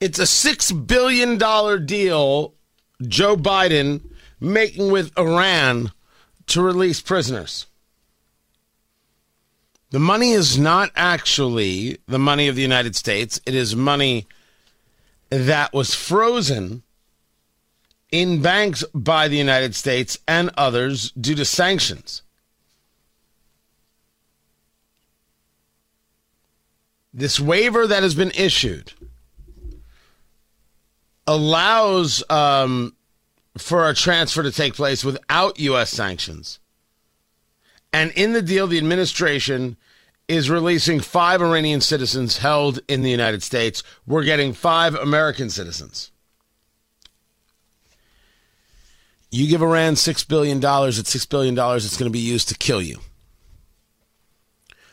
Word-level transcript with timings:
It's 0.00 0.18
a 0.18 0.22
$6 0.22 0.86
billion 0.86 1.36
deal 1.84 2.54
Joe 3.02 3.36
Biden 3.36 4.02
making 4.40 4.90
with 4.90 5.16
Iran 5.18 5.92
to 6.46 6.62
release 6.62 7.02
prisoners. 7.02 7.66
The 9.90 9.98
money 9.98 10.30
is 10.30 10.58
not 10.58 10.90
actually 10.96 11.98
the 12.06 12.18
money 12.18 12.48
of 12.48 12.56
the 12.56 12.62
United 12.62 12.96
States. 12.96 13.40
It 13.44 13.54
is 13.54 13.76
money 13.76 14.26
that 15.28 15.74
was 15.74 15.94
frozen 15.94 16.82
in 18.10 18.40
banks 18.40 18.84
by 18.94 19.28
the 19.28 19.36
United 19.36 19.74
States 19.74 20.18
and 20.26 20.50
others 20.56 21.10
due 21.12 21.34
to 21.34 21.44
sanctions. 21.44 22.22
This 27.12 27.38
waiver 27.38 27.86
that 27.86 28.02
has 28.02 28.14
been 28.14 28.30
issued 28.30 28.92
allows 31.30 32.24
um, 32.28 32.92
for 33.56 33.88
a 33.88 33.94
transfer 33.94 34.42
to 34.42 34.50
take 34.50 34.74
place 34.74 35.04
without 35.04 35.60
U.S. 35.60 35.90
sanctions. 35.90 36.58
And 37.92 38.10
in 38.16 38.32
the 38.32 38.42
deal, 38.42 38.66
the 38.66 38.78
administration 38.78 39.76
is 40.26 40.50
releasing 40.50 40.98
five 40.98 41.40
Iranian 41.40 41.80
citizens 41.80 42.38
held 42.38 42.80
in 42.88 43.02
the 43.02 43.10
United 43.10 43.44
States. 43.44 43.84
We're 44.06 44.24
getting 44.24 44.52
five 44.52 44.96
American 44.96 45.50
citizens. 45.50 46.10
You 49.30 49.46
give 49.46 49.62
Iran 49.62 49.94
$6 49.94 50.26
billion, 50.26 50.58
at 50.58 50.64
$6 50.64 51.28
billion, 51.28 51.56
it's 51.76 51.96
going 51.96 52.10
to 52.10 52.12
be 52.12 52.18
used 52.18 52.48
to 52.48 52.56
kill 52.56 52.82
you. 52.82 52.98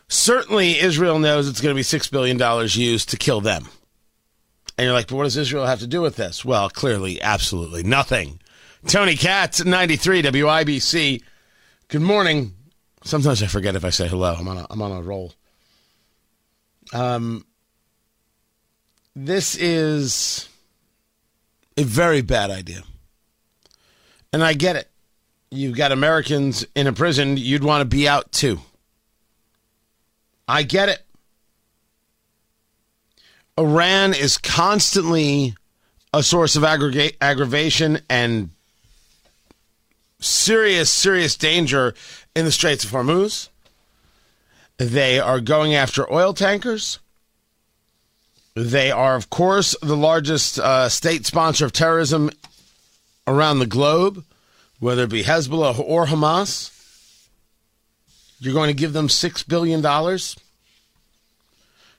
Certainly, 0.07 0.79
Israel 0.79 1.17
knows 1.17 1.49
it's 1.49 1.61
going 1.61 1.75
to 1.75 1.79
be 1.79 1.81
$6 1.81 2.11
billion 2.11 2.37
used 2.73 3.09
to 3.09 3.17
kill 3.17 3.41
them. 3.41 3.69
And 4.77 4.85
you're 4.85 4.93
like, 4.93 5.07
but 5.07 5.15
what 5.15 5.23
does 5.23 5.37
Israel 5.37 5.65
have 5.65 5.79
to 5.79 5.87
do 5.87 6.01
with 6.01 6.17
this? 6.17 6.45
Well, 6.45 6.69
clearly, 6.69 7.21
absolutely 7.21 7.83
nothing. 7.83 8.39
Tony 8.85 9.15
Katz, 9.15 9.65
93 9.65 10.21
WIBC. 10.21 11.23
Good 11.87 12.01
morning. 12.01 12.53
Sometimes 13.03 13.41
I 13.41 13.47
forget 13.47 13.75
if 13.75 13.83
I 13.83 13.89
say 13.89 14.07
hello. 14.07 14.35
I'm 14.37 14.47
on 14.47 14.57
a, 14.57 14.67
I'm 14.69 14.81
on 14.81 14.91
a 14.91 15.01
roll. 15.01 15.33
Um, 16.93 17.45
this 19.15 19.55
is 19.55 20.47
a 21.75 21.83
very 21.83 22.21
bad 22.21 22.51
idea. 22.51 22.83
And 24.31 24.43
I 24.43 24.53
get 24.53 24.75
it. 24.75 24.89
You've 25.49 25.75
got 25.75 25.91
Americans 25.91 26.65
in 26.75 26.87
a 26.87 26.93
prison, 26.93 27.37
you'd 27.37 27.63
want 27.63 27.81
to 27.81 27.85
be 27.85 28.07
out 28.07 28.31
too. 28.31 28.59
I 30.47 30.63
get 30.63 30.89
it. 30.89 31.06
Iran 33.57 34.13
is 34.13 34.37
constantly 34.37 35.55
a 36.13 36.21
source 36.21 36.55
of 36.55 36.63
aggregate, 36.63 37.17
aggravation 37.19 37.99
and 38.09 38.51
serious, 40.19 40.89
serious 40.89 41.35
danger 41.35 41.93
in 42.35 42.45
the 42.45 42.51
Straits 42.51 42.83
of 42.83 42.91
Hormuz. 42.91 43.49
They 44.77 45.19
are 45.19 45.39
going 45.39 45.73
after 45.73 46.11
oil 46.11 46.33
tankers. 46.33 46.99
They 48.55 48.91
are, 48.91 49.15
of 49.15 49.29
course, 49.29 49.75
the 49.81 49.97
largest 49.97 50.59
uh, 50.59 50.89
state 50.89 51.25
sponsor 51.25 51.65
of 51.65 51.73
terrorism 51.73 52.29
around 53.25 53.59
the 53.59 53.65
globe, 53.65 54.23
whether 54.79 55.03
it 55.03 55.09
be 55.09 55.23
Hezbollah 55.23 55.79
or 55.79 56.05
Hamas. 56.05 56.71
You're 58.39 58.53
going 58.53 58.69
to 58.69 58.73
give 58.73 58.93
them 58.93 59.07
$6 59.07 59.47
billion? 59.47 59.81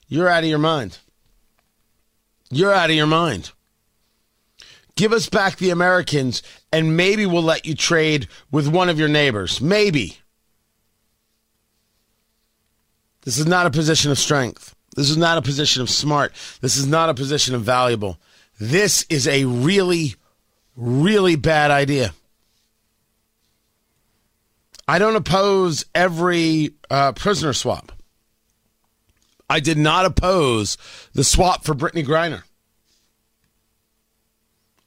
You're 0.09 0.29
out 0.29 0.45
of 0.45 0.49
your 0.49 0.59
mind. 0.59 0.99
You're 2.51 2.73
out 2.73 2.91
of 2.91 2.97
your 2.97 3.07
mind. 3.07 3.51
Give 4.97 5.13
us 5.13 5.29
back 5.29 5.57
the 5.57 5.71
Americans, 5.71 6.43
and 6.73 6.97
maybe 6.97 7.25
we'll 7.25 7.43
let 7.43 7.67
you 7.67 7.75
trade 7.75 8.27
with 8.51 8.67
one 8.67 8.89
of 8.89 8.99
your 8.99 9.09
neighbors. 9.09 9.61
Maybe. 9.61 10.19
This 13.23 13.39
is 13.39 13.47
not 13.47 13.67
a 13.67 13.71
position 13.71 14.11
of 14.11 14.19
strength. 14.19 14.75
This 14.97 15.11
is 15.11 15.17
not 15.17 15.39
a 15.39 15.43
position 15.43 15.83
of 15.83 15.91
smart. 15.91 16.33
This 16.61 16.77
is 16.77 16.87
not 16.87 17.11
a 17.11 17.15
position 17.15 17.55
of 17.55 17.63
valuable. 17.63 18.19
This 18.59 19.07
is 19.09 19.29
a 19.29 19.45
really, 19.45 20.17
really 20.77 21.37
bad 21.37 21.71
idea. 21.71 22.13
I 24.89 24.99
don't 24.99 25.15
oppose 25.15 25.85
every 25.95 26.71
uh, 26.91 27.13
prisoner 27.13 27.53
swap. 27.53 27.93
I 29.49 29.61
did 29.61 29.79
not 29.79 30.05
oppose 30.05 30.77
the 31.15 31.25
swap 31.25 31.65
for 31.65 31.75
Brittney 31.75 32.05
Griner. 32.05 32.43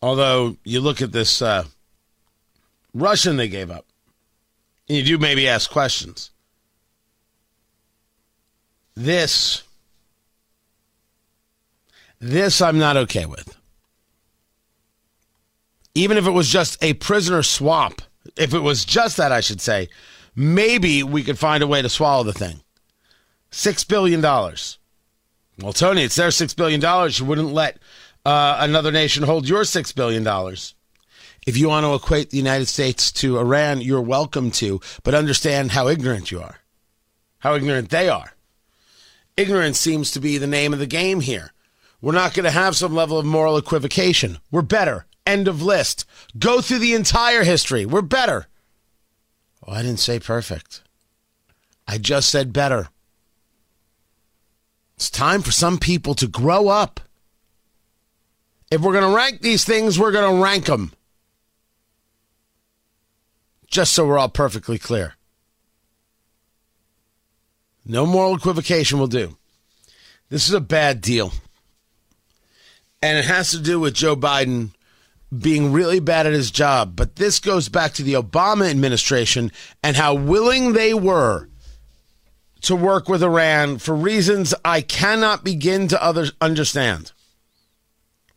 Although 0.01 0.57
you 0.63 0.81
look 0.81 1.01
at 1.01 1.11
this 1.11 1.41
uh, 1.41 1.65
Russian 2.93 3.37
they 3.37 3.47
gave 3.47 3.69
up, 3.71 3.85
and 4.87 4.97
you 4.97 5.03
do 5.03 5.17
maybe 5.17 5.47
ask 5.47 5.69
questions. 5.69 6.31
This, 8.95 9.63
this 12.19 12.61
I'm 12.61 12.77
not 12.77 12.97
okay 12.97 13.25
with. 13.25 13.57
Even 15.93 16.17
if 16.17 16.25
it 16.25 16.31
was 16.31 16.49
just 16.49 16.81
a 16.83 16.93
prisoner 16.95 17.43
swap, 17.43 18.01
if 18.37 18.53
it 18.53 18.59
was 18.59 18.85
just 18.85 19.17
that, 19.17 19.31
I 19.31 19.41
should 19.41 19.61
say, 19.61 19.89
maybe 20.35 21.03
we 21.03 21.23
could 21.23 21.39
find 21.39 21.63
a 21.63 21.67
way 21.67 21.81
to 21.81 21.89
swallow 21.89 22.23
the 22.23 22.33
thing. 22.33 22.61
Six 23.51 23.83
billion 23.83 24.21
dollars. 24.21 24.79
Well, 25.59 25.73
Tony, 25.73 26.03
it's 26.03 26.15
their 26.15 26.31
six 26.31 26.53
billion 26.53 26.79
dollars. 26.79 27.19
You 27.19 27.25
wouldn't 27.25 27.53
let 27.53 27.77
uh, 28.25 28.57
another 28.59 28.91
nation 28.91 29.23
hold 29.23 29.47
your 29.47 29.61
$6 29.61 29.95
billion. 29.95 30.25
If 31.47 31.57
you 31.57 31.69
want 31.69 31.85
to 31.85 31.95
equate 31.95 32.29
the 32.29 32.37
United 32.37 32.67
States 32.67 33.11
to 33.13 33.39
Iran, 33.39 33.81
you're 33.81 34.01
welcome 34.01 34.51
to, 34.51 34.79
but 35.03 35.15
understand 35.15 35.71
how 35.71 35.87
ignorant 35.87 36.31
you 36.31 36.39
are, 36.39 36.59
how 37.39 37.55
ignorant 37.55 37.89
they 37.89 38.09
are. 38.09 38.33
Ignorance 39.37 39.79
seems 39.79 40.11
to 40.11 40.19
be 40.19 40.37
the 40.37 40.45
name 40.45 40.73
of 40.73 40.79
the 40.79 40.85
game 40.85 41.21
here. 41.21 41.51
We're 41.99 42.11
not 42.11 42.33
going 42.33 42.43
to 42.43 42.51
have 42.51 42.75
some 42.75 42.93
level 42.93 43.17
of 43.17 43.25
moral 43.25 43.57
equivocation. 43.57 44.37
We're 44.51 44.61
better. 44.61 45.05
End 45.25 45.47
of 45.47 45.61
list. 45.61 46.05
Go 46.37 46.61
through 46.61 46.79
the 46.79 46.93
entire 46.93 47.43
history. 47.43 47.85
We're 47.85 48.01
better. 48.01 48.47
Oh, 49.65 49.71
I 49.71 49.81
didn't 49.83 49.99
say 49.99 50.19
perfect. 50.19 50.81
I 51.87 51.97
just 51.97 52.29
said 52.29 52.53
better. 52.53 52.89
It's 55.01 55.09
time 55.09 55.41
for 55.41 55.51
some 55.51 55.79
people 55.79 56.13
to 56.13 56.27
grow 56.27 56.67
up. 56.67 56.99
If 58.69 58.81
we're 58.81 58.93
going 58.93 59.09
to 59.09 59.17
rank 59.17 59.41
these 59.41 59.65
things, 59.65 59.97
we're 59.97 60.11
going 60.11 60.35
to 60.35 60.43
rank 60.43 60.65
them. 60.65 60.91
Just 63.65 63.93
so 63.93 64.05
we're 64.05 64.19
all 64.19 64.29
perfectly 64.29 64.77
clear. 64.77 65.15
No 67.83 68.05
moral 68.05 68.35
equivocation 68.35 68.99
will 68.99 69.07
do. 69.07 69.37
This 70.29 70.47
is 70.47 70.53
a 70.53 70.61
bad 70.61 71.01
deal. 71.01 71.33
And 73.01 73.17
it 73.17 73.25
has 73.25 73.49
to 73.49 73.59
do 73.59 73.79
with 73.79 73.95
Joe 73.95 74.15
Biden 74.15 74.69
being 75.35 75.71
really 75.71 75.99
bad 75.99 76.27
at 76.27 76.33
his 76.33 76.51
job. 76.51 76.95
But 76.95 77.15
this 77.15 77.39
goes 77.39 77.69
back 77.69 77.93
to 77.93 78.03
the 78.03 78.13
Obama 78.13 78.69
administration 78.69 79.51
and 79.81 79.95
how 79.95 80.13
willing 80.13 80.73
they 80.73 80.93
were 80.93 81.49
to 82.61 82.75
work 82.75 83.09
with 83.09 83.23
Iran 83.23 83.77
for 83.77 83.95
reasons 83.95 84.53
I 84.63 84.81
cannot 84.81 85.43
begin 85.43 85.87
to 85.89 86.03
others 86.03 86.31
understand 86.39 87.11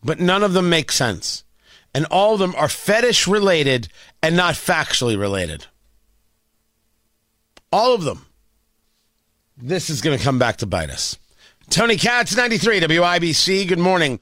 but 0.04 0.20
none 0.20 0.42
of 0.42 0.52
them 0.52 0.68
make 0.68 0.92
sense. 0.92 1.44
And 1.94 2.04
all 2.10 2.34
of 2.34 2.40
them 2.40 2.54
are 2.56 2.68
fetish 2.68 3.26
related 3.26 3.88
and 4.22 4.36
not 4.36 4.54
factually 4.54 5.18
related. 5.18 5.66
All 7.72 7.94
of 7.94 8.04
them. 8.04 8.26
This 9.56 9.88
is 9.88 10.02
going 10.02 10.18
to 10.18 10.22
come 10.22 10.38
back 10.38 10.58
to 10.58 10.66
bite 10.66 10.90
us. 10.90 11.16
Tony 11.70 11.96
Katz, 11.96 12.36
93 12.36 12.80
WIBC. 12.80 13.66
Good 13.68 13.78
morning. 13.78 14.20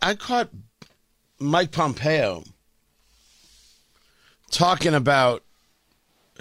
I 0.00 0.14
caught 0.14 0.50
Mike 1.38 1.72
Pompeo 1.72 2.44
talking 4.50 4.94
about 4.94 5.42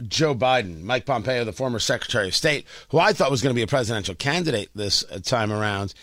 Joe 0.08 0.36
Biden, 0.36 0.82
Mike 0.82 1.06
Pompeo, 1.06 1.44
the 1.44 1.54
former 1.54 1.80
Secretary 1.80 2.28
of 2.28 2.36
State, 2.36 2.66
who 2.90 3.00
I 3.00 3.14
thought 3.14 3.32
was 3.32 3.42
going 3.42 3.54
to 3.54 3.58
be 3.58 3.64
a 3.64 3.68
presidential 3.68 4.16
candidate 4.16 4.70
this 4.76 5.04
uh, 5.12 5.20
time 5.20 5.52
around. 5.52 5.94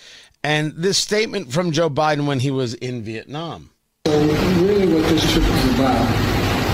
And 0.42 0.72
this 0.72 0.98
statement 0.98 1.52
from 1.52 1.72
Joe 1.72 1.88
Biden 1.88 2.26
when 2.26 2.40
he 2.40 2.50
was 2.50 2.74
in 2.74 3.02
Vietnam. 3.02 3.70
So 4.06 4.18
really 4.18 4.92
what 4.92 5.08
this 5.08 5.32
trip 5.32 5.44
was 5.48 5.74
about, 5.74 6.04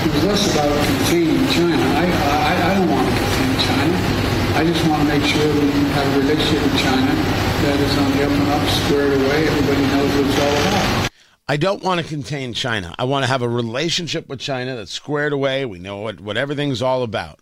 it 0.06 0.14
was 0.14 0.24
less 0.24 0.52
about 0.52 0.86
containing 0.86 1.46
China. 1.48 1.76
I, 1.76 2.06
I, 2.06 2.70
I 2.70 2.74
don't 2.74 2.90
want 2.90 3.08
to 3.08 3.14
contain 3.14 3.58
China. 3.66 4.20
I 4.56 4.64
just 4.64 4.88
want 4.88 5.02
to 5.02 5.18
make 5.18 5.22
sure 5.22 5.54
we 5.54 5.70
have 5.70 6.16
a 6.16 6.18
relationship 6.18 6.62
with 6.64 6.80
China 6.80 7.14
that 7.62 7.78
is 7.78 7.98
on 7.98 8.10
the 8.16 8.24
up 8.24 8.32
and 8.32 8.48
up, 8.50 8.68
squared 8.68 9.12
away. 9.12 9.46
Everybody 9.46 9.82
knows 9.86 10.10
what 10.16 10.26
it's 10.26 10.40
all 10.40 10.56
about. 10.56 11.09
I 11.50 11.56
don't 11.56 11.82
want 11.82 12.00
to 12.00 12.06
contain 12.06 12.54
China. 12.54 12.94
I 12.96 13.02
want 13.02 13.24
to 13.24 13.26
have 13.26 13.42
a 13.42 13.48
relationship 13.48 14.28
with 14.28 14.38
China 14.38 14.76
that's 14.76 14.92
squared 14.92 15.32
away. 15.32 15.64
We 15.64 15.80
know 15.80 15.96
what, 15.96 16.20
what 16.20 16.36
everything's 16.36 16.80
all 16.80 17.02
about. 17.02 17.40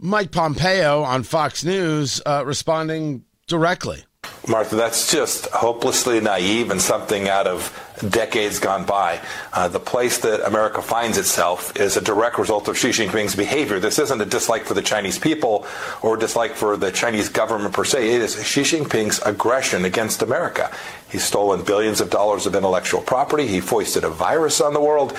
Mike 0.00 0.32
Pompeo 0.32 1.04
on 1.04 1.22
Fox 1.22 1.64
News 1.64 2.20
uh, 2.26 2.42
responding 2.44 3.24
directly. 3.46 4.02
Martha, 4.50 4.74
that's 4.74 5.12
just 5.12 5.46
hopelessly 5.50 6.20
naive 6.20 6.72
and 6.72 6.82
something 6.82 7.28
out 7.28 7.46
of 7.46 7.72
decades 8.08 8.58
gone 8.58 8.84
by. 8.84 9.20
Uh, 9.52 9.68
the 9.68 9.78
place 9.78 10.18
that 10.18 10.44
America 10.46 10.82
finds 10.82 11.18
itself 11.18 11.76
is 11.76 11.96
a 11.96 12.00
direct 12.00 12.36
result 12.36 12.66
of 12.66 12.76
Xi 12.76 12.88
Jinping's 12.88 13.36
behavior. 13.36 13.78
This 13.78 13.98
isn't 14.00 14.20
a 14.20 14.24
dislike 14.24 14.64
for 14.64 14.74
the 14.74 14.82
Chinese 14.82 15.18
people 15.18 15.66
or 16.02 16.16
dislike 16.16 16.52
for 16.52 16.76
the 16.76 16.90
Chinese 16.90 17.28
government 17.28 17.74
per 17.74 17.84
se. 17.84 18.12
It 18.12 18.22
is 18.22 18.44
Xi 18.44 18.62
Jinping's 18.62 19.20
aggression 19.24 19.84
against 19.84 20.22
America. 20.22 20.74
He's 21.10 21.24
stolen 21.24 21.62
billions 21.62 22.00
of 22.00 22.10
dollars 22.10 22.46
of 22.46 22.54
intellectual 22.54 23.02
property. 23.02 23.46
He 23.46 23.60
foisted 23.60 24.04
a 24.04 24.10
virus 24.10 24.60
on 24.60 24.74
the 24.74 24.80
world. 24.80 25.16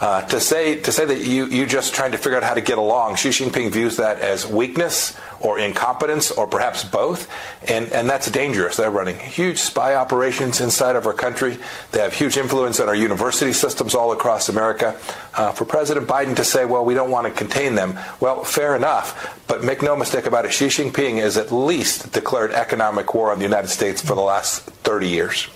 Uh, 0.00 0.22
to 0.28 0.40
say 0.40 0.80
to 0.80 0.92
say 0.92 1.04
that 1.04 1.26
you 1.26 1.46
you 1.46 1.66
just 1.66 1.94
trying 1.94 2.12
to 2.12 2.18
figure 2.18 2.36
out 2.36 2.42
how 2.42 2.54
to 2.54 2.60
get 2.60 2.78
along, 2.78 3.16
Xi 3.16 3.30
Jinping 3.30 3.70
views 3.70 3.96
that 3.96 4.20
as 4.20 4.46
weakness 4.46 5.16
or 5.40 5.58
incompetence 5.58 6.30
or 6.30 6.46
perhaps 6.46 6.84
both, 6.84 7.28
and 7.68 7.90
and 7.92 8.08
that's 8.08 8.30
dangerous. 8.30 8.76
They're 8.76 8.90
running 8.90 9.18
huge 9.18 9.58
spy 9.58 9.94
operations 9.94 10.60
inside 10.60 10.96
of 10.96 11.06
our 11.06 11.12
country. 11.12 11.58
They 11.92 12.00
have 12.00 12.12
huge 12.12 12.36
influence 12.36 12.78
on 12.80 12.88
our 12.88 12.94
university 12.94 13.52
systems 13.52 13.94
all 13.94 14.12
across 14.12 14.48
America. 14.48 14.98
Uh, 15.34 15.52
for 15.52 15.64
President 15.64 16.06
Biden 16.06 16.36
to 16.36 16.44
say, 16.44 16.64
well, 16.64 16.84
we 16.84 16.94
don't 16.94 17.10
want 17.10 17.26
to 17.26 17.32
contain 17.32 17.74
them, 17.74 17.98
well, 18.20 18.44
fair 18.44 18.76
enough. 18.76 19.38
But 19.46 19.64
make 19.64 19.82
no 19.82 19.96
mistake 19.96 20.26
about 20.26 20.44
it, 20.44 20.52
Xi 20.52 20.66
Jinping 20.66 21.18
has 21.18 21.36
at 21.36 21.50
least 21.50 22.12
declared 22.12 22.52
economic 22.52 23.14
war 23.14 23.32
on 23.32 23.38
the 23.38 23.44
United 23.44 23.68
States 23.68 24.00
for 24.00 24.14
the 24.14 24.20
last 24.20 24.62
30 24.62 25.08
years. 25.08 25.48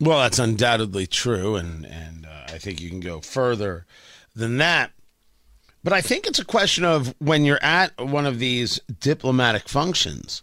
Well, 0.00 0.18
that's 0.18 0.40
undoubtedly 0.40 1.06
true, 1.06 1.54
and 1.54 1.86
and 1.86 2.26
uh, 2.26 2.52
I 2.52 2.58
think 2.58 2.80
you 2.80 2.90
can 2.90 3.00
go 3.00 3.20
further 3.20 3.86
than 4.34 4.58
that. 4.58 4.90
But 5.84 5.92
I 5.92 6.00
think 6.00 6.26
it's 6.26 6.38
a 6.38 6.44
question 6.44 6.84
of 6.84 7.14
when 7.18 7.44
you're 7.44 7.62
at 7.62 8.00
one 8.00 8.26
of 8.26 8.38
these 8.38 8.78
diplomatic 9.00 9.68
functions, 9.68 10.42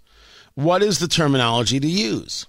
what 0.56 0.84
is 0.84 1.00
the 1.00 1.08
terminology 1.08 1.80
to 1.80 1.88
use? 1.88 2.46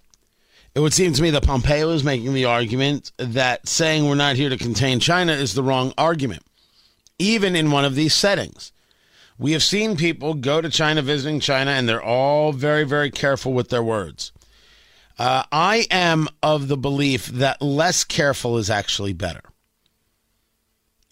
It 0.75 0.81
would 0.81 0.93
seem 0.93 1.13
to 1.13 1.23
me 1.23 1.31
that 1.31 1.45
Pompeo 1.45 1.91
is 1.91 2.05
making 2.05 2.35
the 2.35 2.45
argument 2.45 3.13
that 3.19 3.69
saying 3.69 4.07
we're 4.07 4.15
not 4.17 4.37
here 4.37 4.49
to 4.49 4.57
contain 4.57 4.99
China 4.99 5.33
is 5.33 5.55
the 5.55 5.63
wrong 5.63 5.93
argument, 5.97 6.43
even 7.19 7.55
in 7.55 7.71
one 7.71 7.85
of 7.85 7.95
these 7.95 8.15
settings. 8.15 8.73
We 9.39 9.53
have 9.53 9.63
seen 9.63 9.97
people 9.97 10.35
go 10.35 10.61
to 10.61 10.69
China 10.69 11.03
visiting 11.03 11.41
China, 11.41 11.71
and 11.71 11.89
they're 11.89 12.03
all 12.03 12.53
very, 12.53 12.85
very 12.85 13.11
careful 13.11 13.53
with 13.53 13.69
their 13.69 13.83
words. 13.83 14.33
Uh, 15.19 15.45
I 15.51 15.87
am 15.91 16.29
of 16.43 16.69
the 16.69 16.77
belief 16.77 17.27
that 17.27 17.63
less 17.63 18.05
careful 18.05 18.59
is 18.59 18.71
actually 18.71 19.13
better. 19.13 19.43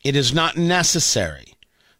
It 0.05 0.15
is 0.15 0.33
not 0.33 0.57
necessary 0.57 1.58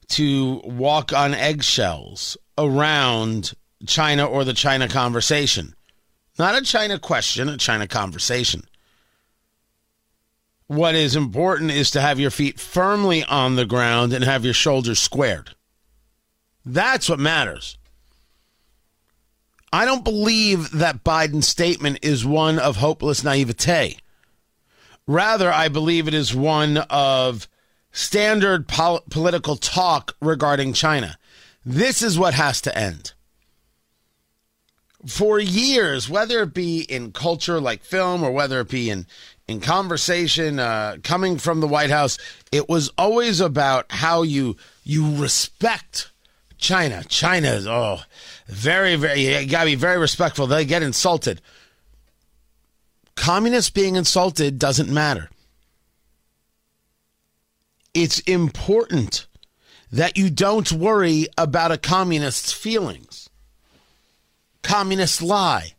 to 0.09 0.61
walk 0.65 1.13
on 1.13 1.35
eggshells 1.35 2.37
around 2.57 3.53
China 3.87 4.25
or 4.25 4.45
the 4.45 4.55
China 4.55 4.89
conversation. 4.89 5.75
Not 6.39 6.57
a 6.57 6.63
China 6.63 6.99
question, 6.99 7.49
a 7.49 7.57
China 7.57 7.87
conversation. 7.87 8.65
What 10.67 10.95
is 10.95 11.17
important 11.17 11.71
is 11.71 11.91
to 11.93 12.01
have 12.01 12.21
your 12.21 12.31
feet 12.31 12.61
firmly 12.61 13.25
on 13.25 13.57
the 13.57 13.65
ground 13.65 14.13
and 14.13 14.25
have 14.25 14.45
your 14.45 14.55
shoulders 14.55 14.99
squared. 14.99 15.55
That's 16.65 17.09
what 17.09 17.19
matters. 17.19 17.79
I 19.73 19.85
don't 19.85 20.05
believe 20.05 20.71
that 20.73 21.05
Biden's 21.05 21.49
statement 21.49 21.99
is 22.03 22.25
one 22.25 22.59
of 22.59 22.77
hopeless 22.77 23.25
naivete. 23.25 23.99
Rather, 25.07 25.51
I 25.51 25.69
believe 25.69 26.07
it 26.07 26.15
is 26.15 26.35
one 26.35 26.79
of 26.91 27.49
standard 27.99 28.69
pol- 28.69 29.03
political 29.11 29.57
talk 29.57 30.15
regarding 30.21 30.73
China. 30.73 31.19
This 31.65 32.01
is 32.03 32.19
what 32.19 32.35
has 32.35 32.61
to 32.63 32.79
end 32.79 33.13
for 35.07 35.39
years, 35.39 36.09
whether 36.09 36.43
it 36.43 36.55
be 36.55 36.81
in 36.81 37.13
culture 37.13 37.61
like 37.61 37.83
film 37.83 38.23
or 38.23 38.31
whether 38.31 38.61
it 38.61 38.69
be 38.69 38.91
in 38.91 39.07
in 39.47 39.61
conversation 39.61 40.59
uh, 40.59 40.99
coming 41.03 41.39
from 41.39 41.61
the 41.61 41.69
White 41.69 41.89
House, 41.91 42.19
it 42.53 42.69
was 42.69 42.91
always 42.99 43.41
about 43.41 43.87
how 43.91 44.23
you 44.23 44.57
you 44.85 45.17
respect 45.17 46.11
China. 46.59 47.03
China 47.09 47.49
is 47.49 47.67
oh 47.67 48.01
very 48.47 48.97
very 48.97 49.23
you 49.23 49.47
gotta 49.47 49.67
be 49.67 49.75
very 49.75 49.99
respectful. 49.99 50.47
They 50.47 50.65
get 50.65 50.83
insulted. 50.83 51.41
Communists 53.15 53.71
being 53.71 53.97
insulted 53.97 54.59
doesn't 54.59 54.89
matter. 54.89 55.31
It's 58.01 58.21
important 58.21 59.27
that 59.91 60.17
you 60.17 60.31
don't 60.31 60.71
worry 60.71 61.27
about 61.37 61.73
a 61.73 61.79
communist's 61.79 62.53
feelings 62.53 63.29
Communists 64.63 65.23
lie. 65.23 65.73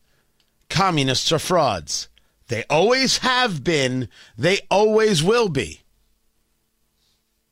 Communists 0.69 1.31
are 1.31 1.37
frauds. 1.37 2.09
They 2.47 2.63
always 2.69 3.19
have 3.19 3.63
been. 3.63 4.09
They 4.37 4.61
always 4.71 5.23
will 5.23 5.47
be. 5.47 5.81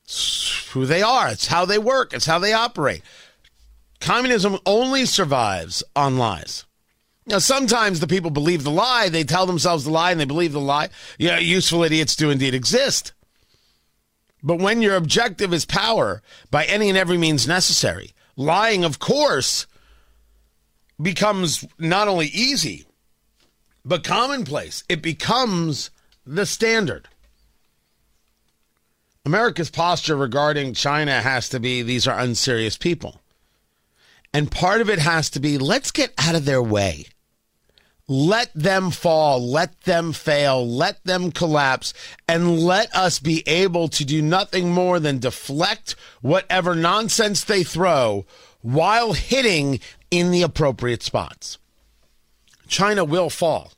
It's 0.04 0.68
who 0.72 0.84
they 0.84 1.00
are. 1.00 1.28
It's 1.28 1.46
how 1.46 1.64
they 1.64 1.78
work. 1.78 2.12
It's 2.12 2.26
how 2.26 2.38
they 2.40 2.52
operate. 2.52 3.02
Communism 4.00 4.58
only 4.66 5.06
survives 5.06 5.84
on 5.94 6.18
lies. 6.18 6.64
Now, 7.26 7.38
sometimes 7.38 8.00
the 8.00 8.06
people 8.06 8.30
believe 8.30 8.64
the 8.64 8.70
lie. 8.70 9.08
They 9.08 9.22
tell 9.22 9.46
themselves 9.46 9.84
the 9.84 9.90
lie 9.90 10.10
and 10.10 10.18
they 10.18 10.24
believe 10.24 10.52
the 10.52 10.60
lie. 10.60 10.88
Yeah, 11.18 11.38
useful 11.38 11.84
idiots 11.84 12.16
do 12.16 12.30
indeed 12.30 12.54
exist. 12.54 13.12
But 14.42 14.58
when 14.58 14.82
your 14.82 14.96
objective 14.96 15.52
is 15.52 15.64
power 15.64 16.22
by 16.50 16.64
any 16.64 16.88
and 16.88 16.98
every 16.98 17.18
means 17.18 17.48
necessary, 17.48 18.12
lying, 18.36 18.84
of 18.84 18.98
course, 18.98 19.66
becomes 21.00 21.64
not 21.78 22.08
only 22.08 22.26
easy, 22.26 22.86
but 23.84 24.04
commonplace. 24.04 24.84
It 24.88 25.02
becomes 25.02 25.90
the 26.26 26.46
standard. 26.46 27.08
America's 29.24 29.70
posture 29.70 30.16
regarding 30.16 30.74
China 30.74 31.20
has 31.20 31.48
to 31.50 31.60
be 31.60 31.82
these 31.82 32.06
are 32.06 32.18
unserious 32.18 32.76
people. 32.76 33.20
And 34.32 34.50
part 34.50 34.80
of 34.80 34.90
it 34.90 34.98
has 34.98 35.30
to 35.30 35.40
be 35.40 35.58
let's 35.58 35.90
get 35.90 36.12
out 36.18 36.34
of 36.34 36.44
their 36.44 36.62
way. 36.62 37.06
Let 38.10 38.50
them 38.54 38.90
fall, 38.90 39.38
let 39.38 39.82
them 39.82 40.14
fail, 40.14 40.66
let 40.66 41.04
them 41.04 41.30
collapse, 41.30 41.92
and 42.26 42.58
let 42.58 42.94
us 42.94 43.18
be 43.18 43.42
able 43.46 43.88
to 43.88 44.04
do 44.04 44.22
nothing 44.22 44.72
more 44.72 44.98
than 44.98 45.18
deflect 45.18 45.94
whatever 46.22 46.74
nonsense 46.74 47.44
they 47.44 47.62
throw 47.62 48.24
while 48.62 49.12
hitting 49.12 49.80
in 50.10 50.30
the 50.30 50.40
appropriate 50.40 51.02
spots. 51.02 51.58
China 52.66 53.04
will 53.04 53.28
fall. 53.28 53.72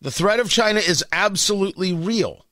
The 0.00 0.10
threat 0.10 0.40
of 0.40 0.50
China 0.50 0.80
is 0.80 1.04
absolutely 1.12 1.92
real. 1.92 2.46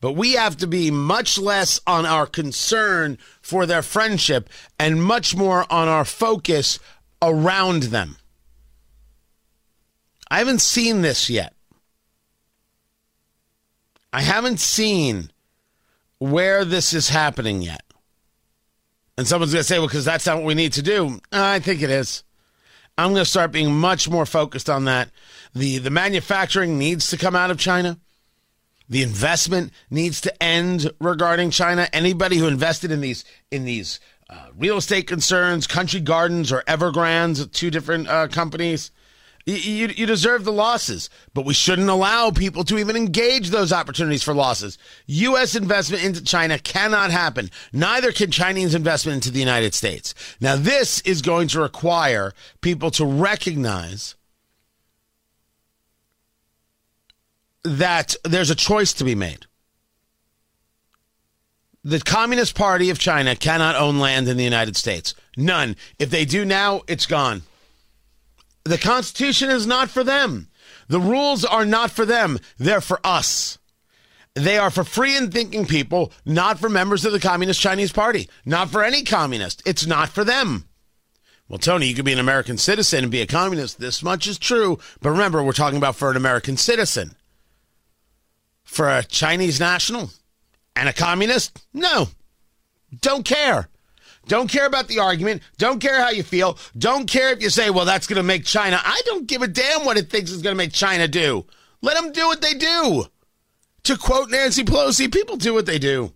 But 0.00 0.12
we 0.12 0.34
have 0.34 0.56
to 0.58 0.68
be 0.68 0.92
much 0.92 1.36
less 1.36 1.80
on 1.84 2.06
our 2.06 2.26
concern 2.26 3.18
for 3.42 3.66
their 3.66 3.82
friendship 3.82 4.48
and 4.78 5.02
much 5.02 5.34
more 5.34 5.70
on 5.70 5.88
our 5.88 6.04
focus 6.04 6.78
around 7.20 7.84
them. 7.84 8.16
I 10.30 10.38
haven't 10.38 10.60
seen 10.60 11.02
this 11.02 11.30
yet. 11.30 11.54
I 14.12 14.22
haven't 14.22 14.60
seen 14.60 15.30
where 16.18 16.64
this 16.64 16.92
is 16.94 17.08
happening 17.08 17.62
yet. 17.62 17.82
And 19.16 19.26
someone's 19.26 19.52
going 19.52 19.62
to 19.62 19.68
say, 19.68 19.78
well, 19.78 19.88
because 19.88 20.04
that's 20.04 20.26
not 20.26 20.36
what 20.36 20.46
we 20.46 20.54
need 20.54 20.74
to 20.74 20.82
do. 20.82 21.20
I 21.32 21.58
think 21.58 21.82
it 21.82 21.90
is. 21.90 22.22
I'm 22.96 23.12
going 23.12 23.24
to 23.24 23.30
start 23.30 23.52
being 23.52 23.74
much 23.74 24.08
more 24.08 24.26
focused 24.26 24.68
on 24.68 24.84
that. 24.86 25.10
The, 25.54 25.78
the 25.78 25.90
manufacturing 25.90 26.78
needs 26.78 27.10
to 27.10 27.16
come 27.16 27.36
out 27.36 27.50
of 27.50 27.58
China. 27.58 27.98
The 28.88 29.02
investment 29.02 29.72
needs 29.90 30.20
to 30.22 30.42
end 30.42 30.90
regarding 31.00 31.50
China. 31.50 31.88
Anybody 31.92 32.38
who 32.38 32.46
invested 32.46 32.90
in 32.90 33.00
these 33.00 33.24
in 33.50 33.64
these 33.64 34.00
uh, 34.30 34.48
real 34.56 34.78
estate 34.78 35.06
concerns, 35.06 35.66
Country 35.66 36.00
Gardens 36.00 36.50
or 36.50 36.62
Evergrandes, 36.62 37.52
two 37.52 37.70
different 37.70 38.08
uh, 38.08 38.28
companies, 38.28 38.90
you, 39.48 39.88
you 39.88 40.06
deserve 40.06 40.44
the 40.44 40.52
losses, 40.52 41.08
but 41.32 41.46
we 41.46 41.54
shouldn't 41.54 41.88
allow 41.88 42.30
people 42.30 42.64
to 42.64 42.76
even 42.76 42.96
engage 42.96 43.48
those 43.48 43.72
opportunities 43.72 44.22
for 44.22 44.34
losses. 44.34 44.76
U.S. 45.06 45.54
investment 45.54 46.04
into 46.04 46.22
China 46.22 46.58
cannot 46.58 47.10
happen. 47.10 47.50
Neither 47.72 48.12
can 48.12 48.30
Chinese 48.30 48.74
investment 48.74 49.16
into 49.16 49.30
the 49.30 49.38
United 49.38 49.72
States. 49.72 50.14
Now, 50.40 50.56
this 50.56 51.00
is 51.00 51.22
going 51.22 51.48
to 51.48 51.60
require 51.60 52.34
people 52.60 52.90
to 52.92 53.06
recognize 53.06 54.16
that 57.64 58.16
there's 58.24 58.50
a 58.50 58.54
choice 58.54 58.92
to 58.94 59.04
be 59.04 59.14
made. 59.14 59.46
The 61.82 62.00
Communist 62.00 62.54
Party 62.54 62.90
of 62.90 62.98
China 62.98 63.34
cannot 63.34 63.76
own 63.76 63.98
land 63.98 64.28
in 64.28 64.36
the 64.36 64.44
United 64.44 64.76
States. 64.76 65.14
None. 65.38 65.74
If 65.98 66.10
they 66.10 66.26
do 66.26 66.44
now, 66.44 66.82
it's 66.86 67.06
gone. 67.06 67.42
The 68.64 68.78
Constitution 68.78 69.50
is 69.50 69.66
not 69.66 69.90
for 69.90 70.04
them. 70.04 70.48
The 70.88 71.00
rules 71.00 71.44
are 71.44 71.64
not 71.64 71.90
for 71.90 72.04
them. 72.04 72.38
They're 72.58 72.80
for 72.80 73.00
us. 73.04 73.58
They 74.34 74.58
are 74.58 74.70
for 74.70 74.84
free 74.84 75.16
and 75.16 75.32
thinking 75.32 75.66
people, 75.66 76.12
not 76.24 76.58
for 76.58 76.68
members 76.68 77.04
of 77.04 77.12
the 77.12 77.20
Communist 77.20 77.60
Chinese 77.60 77.92
Party, 77.92 78.28
not 78.44 78.70
for 78.70 78.84
any 78.84 79.02
communist. 79.02 79.62
It's 79.66 79.86
not 79.86 80.10
for 80.10 80.22
them. 80.22 80.64
Well, 81.48 81.58
Tony, 81.58 81.86
you 81.86 81.94
could 81.94 82.04
be 82.04 82.12
an 82.12 82.18
American 82.18 82.58
citizen 82.58 83.04
and 83.04 83.10
be 83.10 83.22
a 83.22 83.26
communist. 83.26 83.80
This 83.80 84.02
much 84.02 84.26
is 84.26 84.38
true. 84.38 84.78
But 85.00 85.10
remember, 85.10 85.42
we're 85.42 85.52
talking 85.52 85.78
about 85.78 85.96
for 85.96 86.10
an 86.10 86.16
American 86.16 86.56
citizen. 86.56 87.14
For 88.64 88.88
a 88.88 89.02
Chinese 89.02 89.58
national 89.58 90.10
and 90.76 90.88
a 90.88 90.92
communist? 90.92 91.66
No. 91.72 92.08
Don't 93.00 93.24
care. 93.24 93.68
Don't 94.28 94.48
care 94.50 94.66
about 94.66 94.88
the 94.88 95.00
argument. 95.00 95.42
Don't 95.56 95.80
care 95.80 96.00
how 96.00 96.10
you 96.10 96.22
feel. 96.22 96.58
Don't 96.76 97.08
care 97.08 97.32
if 97.32 97.42
you 97.42 97.50
say, 97.50 97.70
well, 97.70 97.86
that's 97.86 98.06
going 98.06 98.18
to 98.18 98.22
make 98.22 98.44
China. 98.44 98.78
I 98.82 99.00
don't 99.06 99.26
give 99.26 99.42
a 99.42 99.48
damn 99.48 99.84
what 99.84 99.96
it 99.96 100.10
thinks 100.10 100.30
is 100.30 100.42
going 100.42 100.54
to 100.54 100.58
make 100.58 100.72
China 100.72 101.08
do. 101.08 101.46
Let 101.80 101.96
them 101.96 102.12
do 102.12 102.26
what 102.26 102.42
they 102.42 102.54
do. 102.54 103.06
To 103.84 103.96
quote 103.96 104.30
Nancy 104.30 104.64
Pelosi, 104.64 105.12
people 105.12 105.36
do 105.36 105.54
what 105.54 105.66
they 105.66 105.78
do. 105.78 106.12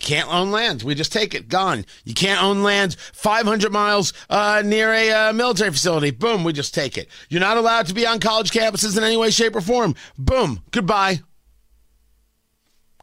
Can't 0.00 0.32
own 0.32 0.52
land. 0.52 0.84
We 0.84 0.94
just 0.94 1.12
take 1.12 1.34
it. 1.34 1.48
Gone. 1.48 1.84
You 2.04 2.14
can't 2.14 2.40
own 2.40 2.62
land 2.62 2.94
500 3.12 3.72
miles 3.72 4.12
uh, 4.30 4.62
near 4.64 4.92
a 4.92 5.10
uh, 5.10 5.32
military 5.32 5.72
facility. 5.72 6.12
Boom. 6.12 6.44
We 6.44 6.52
just 6.52 6.72
take 6.72 6.96
it. 6.96 7.08
You're 7.28 7.40
not 7.40 7.56
allowed 7.56 7.86
to 7.86 7.94
be 7.94 8.06
on 8.06 8.20
college 8.20 8.52
campuses 8.52 8.96
in 8.96 9.02
any 9.02 9.16
way, 9.16 9.30
shape, 9.30 9.56
or 9.56 9.60
form. 9.60 9.96
Boom. 10.16 10.62
Goodbye. 10.70 11.20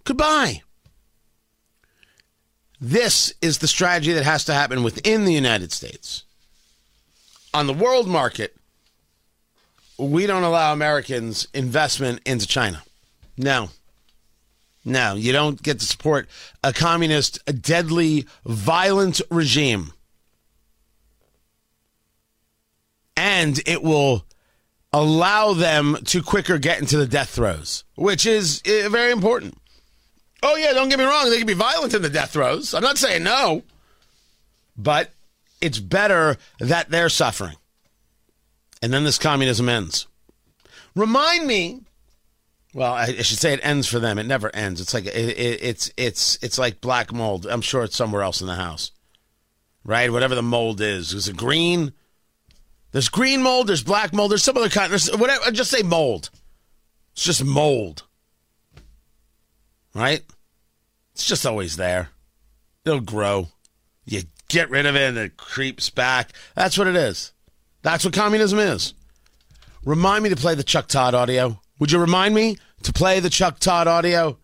Goodbye. 0.06 0.62
This 2.88 3.34
is 3.42 3.58
the 3.58 3.68
strategy 3.68 4.14
that 4.14 4.26
has 4.26 4.46
to 4.46 4.54
happen 4.54 4.84
within 4.84 5.26
the 5.26 5.34
United 5.34 5.72
States. 5.72 6.24
On 7.52 7.66
the 7.66 7.74
world 7.74 8.08
market, 8.08 8.56
we 9.98 10.28
don't 10.28 10.44
allow 10.44 10.72
Americans 10.72 11.48
investment 11.52 12.22
into 12.28 12.46
China. 12.46 12.84
No. 13.40 13.70
No, 14.86 15.16
you 15.16 15.32
don't 15.32 15.64
get 15.64 15.80
to 15.80 15.86
support 15.88 16.30
a 16.64 16.72
communist, 16.72 17.40
a 17.48 17.54
deadly, 17.54 18.28
violent 18.46 19.20
regime. 19.32 19.92
And 23.18 23.60
it 23.66 23.82
will 23.82 24.26
allow 24.94 25.54
them 25.54 25.98
to 26.06 26.22
quicker 26.22 26.60
get 26.60 26.82
into 26.82 26.98
the 26.98 27.08
death 27.08 27.32
throes, 27.32 27.84
which 27.96 28.28
is 28.28 28.62
uh, 28.68 28.90
very 28.90 29.12
important. 29.12 29.58
Oh, 30.48 30.56
yeah, 30.58 30.74
don't 30.74 30.90
get 30.90 31.00
me 31.00 31.06
wrong. 31.06 31.30
They 31.30 31.40
can 31.40 31.48
be 31.48 31.54
violent 31.54 31.96
in 31.96 32.04
the 32.04 32.10
death 32.10 32.32
throes. 32.32 32.76
I'm 32.76 32.84
not 32.84 33.00
saying 33.00 33.24
no. 33.24 33.64
But 34.78 35.10
it's 35.60 35.80
better 35.80 36.38
that 36.60 36.90
they're 36.90 37.10
suffering. 37.10 37.56
And 38.84 38.94
then 38.94 39.04
this 39.04 39.18
communism 39.18 39.68
ends. 39.68 40.06
Remind 40.96 41.48
me. 41.48 41.82
Well, 42.76 42.94
I, 42.94 43.08
should 43.22 43.40
say 43.40 43.54
it 43.54 43.60
ends 43.64 43.88
for 43.88 44.00
them. 44.00 44.20
It 44.20 44.28
never 44.28 44.54
ends. 44.56 44.82
It's 44.82 44.94
like 44.94 45.06
it, 45.06 45.16
it, 45.16 45.64
it's 45.64 45.92
it's 45.98 46.38
it's 46.44 46.60
like 46.60 46.82
black 46.82 47.12
mold. 47.12 47.48
I'm 47.48 47.62
sure 47.62 47.84
it's 47.84 47.96
somewhere 47.96 48.22
else 48.22 48.42
in 48.42 48.48
the 48.48 48.56
house, 48.56 48.92
right? 49.84 50.12
Whatever 50.12 50.36
the 50.36 50.44
mold 50.44 50.82
is. 50.82 51.14
Is 51.14 51.28
it 51.28 51.38
green? 51.38 51.94
There's 52.92 53.10
green 53.10 53.42
mold. 53.42 53.68
There's 53.68 53.84
black 53.84 54.14
mold. 54.14 54.30
There's 54.30 54.44
some 54.44 54.58
other 54.58 54.70
kind. 54.70 54.92
There's 54.92 55.10
whatever. 55.16 55.50
Just 55.52 55.72
say 55.72 55.84
mold. 55.84 56.30
It's 57.14 57.24
just 57.24 57.46
mold, 57.46 58.04
right? 59.94 60.22
It's 61.16 61.26
just 61.26 61.46
always 61.46 61.78
there. 61.78 62.10
It'll 62.84 63.00
grow. 63.00 63.48
You 64.06 64.24
get 64.50 64.70
rid 64.70 64.86
of 64.86 64.98
it 64.98 65.08
and 65.08 65.18
it 65.18 65.38
creeps 65.38 65.90
back. 65.90 66.32
That's 66.56 66.78
what 66.78 66.88
it 66.88 66.98
is. 66.98 67.32
That's 67.84 68.04
what 68.04 68.14
communism 68.14 68.60
is. 68.60 68.94
Remind 69.86 70.26
me 70.26 70.30
to 70.30 70.36
play 70.36 70.56
the 70.56 70.64
Chuck 70.64 70.90
Todd 70.90 71.16
audio. 71.16 71.62
Would 71.80 71.94
you 71.94 72.00
remind 72.00 72.36
me 72.36 72.58
to 72.84 72.92
play 72.92 73.22
the 73.22 73.30
Chuck 73.30 73.60
Todd 73.60 73.88
audio? 73.88 74.38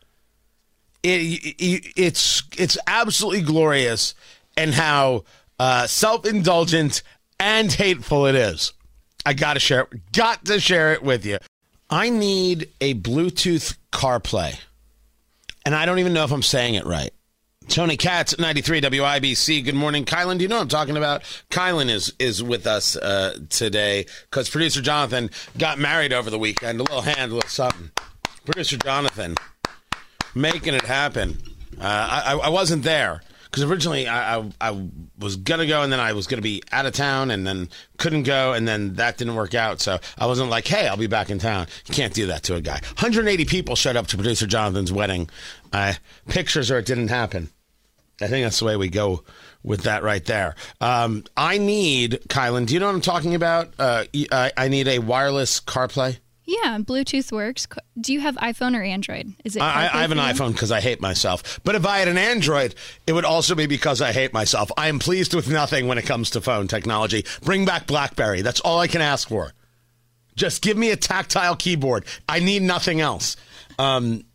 It, 1.04 1.44
it, 1.60 1.94
it's 1.98 2.44
it's 2.58 2.78
absolutely 2.88 3.42
glorious 3.42 4.16
and 4.56 4.74
how 4.74 5.26
uh, 5.60 5.88
self 5.88 6.26
indulgent 6.26 7.04
and 7.38 7.70
hateful 7.70 8.28
it 8.28 8.36
is. 8.36 8.72
I 9.26 9.34
gotta 9.34 9.60
share 9.60 9.82
it. 9.92 10.14
Got 10.14 10.46
to 10.46 10.58
share 10.62 10.94
it 10.94 11.04
with 11.04 11.26
you. 11.26 11.38
I 11.90 12.10
need 12.10 12.70
a 12.80 12.94
Bluetooth 12.94 13.76
CarPlay 13.92 14.58
and 15.66 15.76
I 15.76 15.86
don't 15.86 16.00
even 16.00 16.14
know 16.14 16.24
if 16.24 16.32
I'm 16.32 16.42
saying 16.42 16.76
it 16.76 16.86
right. 16.86 17.12
Tony 17.68 17.96
Katz, 17.96 18.38
93 18.38 18.82
WIBC. 18.82 19.64
Good 19.64 19.76
morning, 19.76 20.04
Kylan. 20.04 20.38
Do 20.38 20.44
you 20.44 20.50
know 20.50 20.60
I'm 20.60 20.68
talking 20.68 20.98
about? 20.98 21.22
Kylan 21.50 21.90
is 21.90 22.14
is 22.20 22.44
with 22.44 22.68
us 22.68 22.98
uh, 22.98 23.38
today 23.50 24.06
because 24.30 24.50
producer 24.50 24.82
Jonathan 24.82 25.30
got 25.58 25.80
married 25.80 26.12
over 26.12 26.30
the 26.30 26.40
weekend. 26.40 26.80
A 26.80 26.84
little 26.84 27.02
hand, 27.02 27.32
a 27.32 27.36
little 27.36 27.50
something. 27.50 27.92
Producer 28.46 28.78
Jonathan 28.78 29.36
making 30.36 30.74
it 30.74 30.84
happen. 30.84 31.38
Uh, 31.80 32.24
I, 32.26 32.40
I 32.44 32.50
wasn't 32.50 32.84
there 32.84 33.22
because 33.52 33.64
originally 33.64 34.08
I, 34.08 34.40
I, 34.40 34.52
I 34.62 34.88
was 35.20 35.36
gonna 35.36 35.68
go 35.68 35.84
and 35.84 35.92
then 35.92 36.00
I 36.00 36.14
was 36.14 36.26
gonna 36.26 36.42
be 36.42 36.64
out 36.72 36.86
of 36.86 36.94
town 36.94 37.32
and 37.32 37.46
then 37.46 37.70
couldn't 37.98 38.24
go 38.24 38.54
and 38.54 38.66
then 38.66 38.94
that 38.94 39.18
didn't 39.18 39.36
work 39.36 39.54
out. 39.54 39.82
So 39.82 40.00
I 40.18 40.26
wasn't 40.26 40.50
like, 40.50 40.66
hey, 40.66 40.88
I'll 40.88 40.96
be 40.96 41.08
back 41.08 41.30
in 41.30 41.38
town. 41.38 41.68
You 41.86 41.94
can't 41.94 42.14
do 42.14 42.28
that 42.28 42.44
to 42.44 42.56
a 42.56 42.62
guy. 42.62 42.80
180 43.00 43.44
people 43.46 43.76
showed 43.76 43.98
up 43.98 44.08
to 44.08 44.16
producer 44.16 44.48
Jonathan's 44.48 44.92
wedding. 44.92 45.30
Uh, 45.74 45.94
pictures 46.30 46.72
or 46.72 46.78
it 46.78 46.86
didn't 46.86 47.10
happen. 47.10 47.50
I 48.22 48.28
think 48.28 48.46
that's 48.46 48.60
the 48.60 48.66
way 48.66 48.78
we 48.78 48.90
go 48.90 49.24
with 49.64 49.82
that 49.82 50.04
right 50.04 50.24
there. 50.24 50.56
Um, 50.80 51.24
I 51.36 51.58
need 51.58 52.22
Kylan. 52.30 52.68
Do 52.68 52.74
you 52.74 52.80
know 52.80 52.86
what 52.86 52.96
I'm 52.96 53.02
talking 53.02 53.36
about? 53.36 53.74
Uh, 53.78 54.06
I 54.32 54.68
need 54.70 54.88
a 54.88 55.00
wireless 55.00 55.60
CarPlay. 55.60 56.20
Yeah, 56.46 56.80
Bluetooth 56.80 57.32
works. 57.32 57.68
Do 58.00 58.12
you 58.12 58.20
have 58.20 58.36
iPhone 58.38 58.76
or 58.76 58.82
Android? 58.82 59.34
Is 59.46 59.56
it? 59.56 59.62
I, 59.62 59.90
I 59.94 60.02
have 60.02 60.12
an 60.12 60.18
iPhone 60.18 60.54
because 60.54 60.72
I 60.72 60.82
hate 60.82 61.00
myself. 61.00 61.60
But 61.64 61.76
if 61.76 61.86
I 61.86 62.00
had 62.00 62.08
an 62.08 62.18
Android, 62.18 62.76
it 63.06 63.14
would 63.14 63.26
also 63.26 63.54
be 63.56 63.68
because 63.68 64.02
I 64.02 64.12
hate 64.12 64.34
myself. 64.34 64.72
I 64.76 64.88
am 64.88 65.00
pleased 65.00 65.34
with 65.34 65.50
nothing 65.50 65.88
when 65.88 65.98
it 65.98 66.06
comes 66.06 66.32
to 66.32 66.42
phone 66.42 66.68
technology. 66.68 67.26
Bring 67.44 67.66
back 67.66 67.86
BlackBerry. 67.86 68.42
That's 68.42 68.60
all 68.62 68.80
I 68.80 68.88
can 68.88 69.02
ask 69.02 69.30
for. 69.30 69.54
Just 70.36 70.62
give 70.62 70.78
me 70.78 70.90
a 70.90 70.96
tactile 70.96 71.56
keyboard. 71.56 72.06
I 72.28 72.40
need 72.40 72.64
nothing 72.64 73.02
else. 73.02 73.38
Um, 73.78 74.26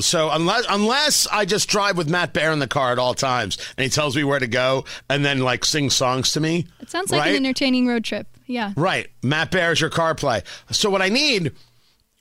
so 0.00 0.30
unless 0.30 0.66
unless 0.68 1.26
I 1.28 1.44
just 1.44 1.68
drive 1.68 1.96
with 1.96 2.08
Matt 2.08 2.32
Bear 2.32 2.52
in 2.52 2.58
the 2.58 2.66
car 2.66 2.92
at 2.92 2.98
all 2.98 3.14
times 3.14 3.58
and 3.76 3.84
he 3.84 3.90
tells 3.90 4.16
me 4.16 4.24
where 4.24 4.40
to 4.40 4.46
go 4.46 4.84
and 5.08 5.24
then 5.24 5.38
like 5.38 5.64
sing 5.64 5.88
songs 5.90 6.32
to 6.32 6.40
me. 6.40 6.66
It 6.80 6.90
sounds 6.90 7.10
like 7.10 7.20
right? 7.20 7.30
an 7.30 7.36
entertaining 7.36 7.86
road 7.86 8.04
trip. 8.04 8.26
Yeah. 8.46 8.72
Right. 8.76 9.08
Matt 9.22 9.50
Bear 9.50 9.72
is 9.72 9.80
your 9.80 9.90
car 9.90 10.14
play. 10.14 10.42
So 10.70 10.90
what 10.90 11.02
I 11.02 11.08
need 11.08 11.52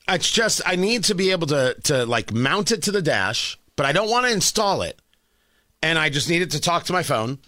it's 0.08 0.30
just 0.30 0.62
I 0.66 0.76
need 0.76 1.06
to 1.06 1.16
be 1.16 1.32
able 1.32 1.48
to 1.48 1.76
to 1.84 2.06
like 2.06 2.34
mount 2.34 2.72
it 2.72 2.84
to 2.84 2.92
the 2.92 3.02
dash, 3.02 3.58
but 3.76 3.86
I 3.86 3.92
don't 3.92 4.10
want 4.10 4.26
to 4.26 4.32
install 4.32 4.82
it. 4.82 5.00
And 5.82 6.00
I 6.00 6.10
just 6.10 6.30
need 6.30 6.42
it 6.42 6.52
to 6.52 6.62
talk 6.62 6.86
to 6.86 6.94
my 6.94 7.04
phone 7.04 7.40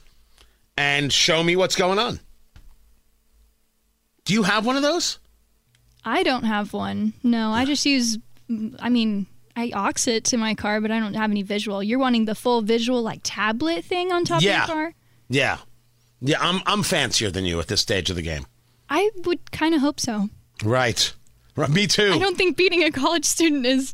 and 0.77 1.12
show 1.12 1.41
me 1.41 1.55
what's 1.55 1.75
going 1.75 2.00
on. 2.00 2.20
Do 4.25 4.34
you 4.34 4.44
have 4.44 4.65
one 4.65 4.75
of 4.75 4.82
those? 4.82 5.20
I 6.03 6.24
don't 6.24 6.44
have 6.44 6.74
one. 6.74 7.13
No, 7.24 7.51
I 7.51 7.65
just 7.65 7.86
use 7.86 8.17
I 8.79 8.89
mean 8.89 9.27
I 9.58 9.72
aux 9.74 10.08
it 10.08 10.25
to 10.25 10.38
my 10.38 10.55
car, 10.55 10.82
but 10.82 10.91
I 10.91 11.00
don't 11.00 11.13
have 11.13 11.32
any 11.32 11.44
visual. 11.44 11.82
You're 11.84 12.00
wanting 12.00 12.25
the 12.25 12.36
full 12.36 12.62
visual 12.62 13.01
like 13.01 13.22
tablet 13.24 13.84
thing 13.86 14.12
on 14.12 14.25
top 14.25 14.41
yeah. 14.41 14.63
of 14.63 14.67
your 14.67 14.75
car? 14.75 14.94
Yeah. 15.29 15.58
Yeah, 16.22 16.38
I'm 16.39 16.62
I'm 16.65 16.84
fancier 16.84 17.29
than 17.29 17.46
you 17.46 17.60
at 17.60 17.67
this 17.67 17.82
stage 17.82 18.10
of 18.10 18.15
the 18.15 18.22
game. 18.22 18.46
I 18.89 19.09
would 19.25 19.51
kind 19.51 19.73
of 19.73 19.81
hope 19.81 19.99
so. 19.99 20.29
Right. 20.63 21.13
right. 21.55 21.69
Me 21.69 21.87
too. 21.87 22.11
I 22.13 22.17
don't 22.17 22.37
think 22.37 22.57
beating 22.57 22.83
a 22.83 22.91
college 22.91 23.25
student 23.25 23.65
is 23.65 23.93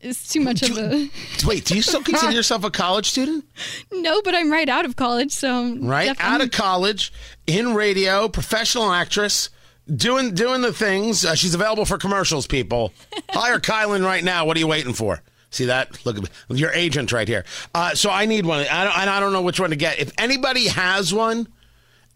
is 0.00 0.28
too 0.28 0.40
much 0.40 0.60
do, 0.60 0.72
of 0.72 0.78
a 0.78 1.10
Wait, 1.44 1.64
do 1.64 1.74
you 1.74 1.82
still 1.82 2.02
consider 2.02 2.32
yourself 2.34 2.62
a 2.64 2.70
college 2.70 3.10
student? 3.10 3.44
No, 3.92 4.22
but 4.22 4.34
I'm 4.34 4.50
right 4.50 4.68
out 4.68 4.84
of 4.84 4.96
college, 4.96 5.32
so 5.32 5.76
Right? 5.80 6.06
Definitely. 6.06 6.34
Out 6.34 6.40
of 6.40 6.50
college, 6.52 7.12
in 7.46 7.74
radio, 7.74 8.28
professional 8.28 8.92
actress 8.92 9.50
doing 9.94 10.34
doing 10.34 10.60
the 10.60 10.72
things. 10.72 11.24
Uh, 11.24 11.34
she's 11.34 11.54
available 11.54 11.84
for 11.84 11.98
commercials. 11.98 12.46
People, 12.46 12.92
hire 13.30 13.58
Kylan 13.58 14.04
right 14.04 14.22
now. 14.22 14.44
What 14.44 14.56
are 14.56 14.60
you 14.60 14.68
waiting 14.68 14.92
for? 14.92 15.22
See 15.50 15.64
that? 15.64 16.04
Look 16.04 16.18
at 16.18 16.28
your 16.50 16.72
agent 16.72 17.10
right 17.10 17.26
here. 17.26 17.44
Uh, 17.74 17.94
so 17.94 18.10
I 18.10 18.26
need 18.26 18.44
one. 18.44 18.66
I 18.70 18.84
don't, 18.84 19.08
I 19.08 19.20
don't 19.20 19.32
know 19.32 19.40
which 19.40 19.58
one 19.58 19.70
to 19.70 19.76
get. 19.76 19.98
If 19.98 20.12
anybody 20.18 20.68
has 20.68 21.12
one 21.12 21.48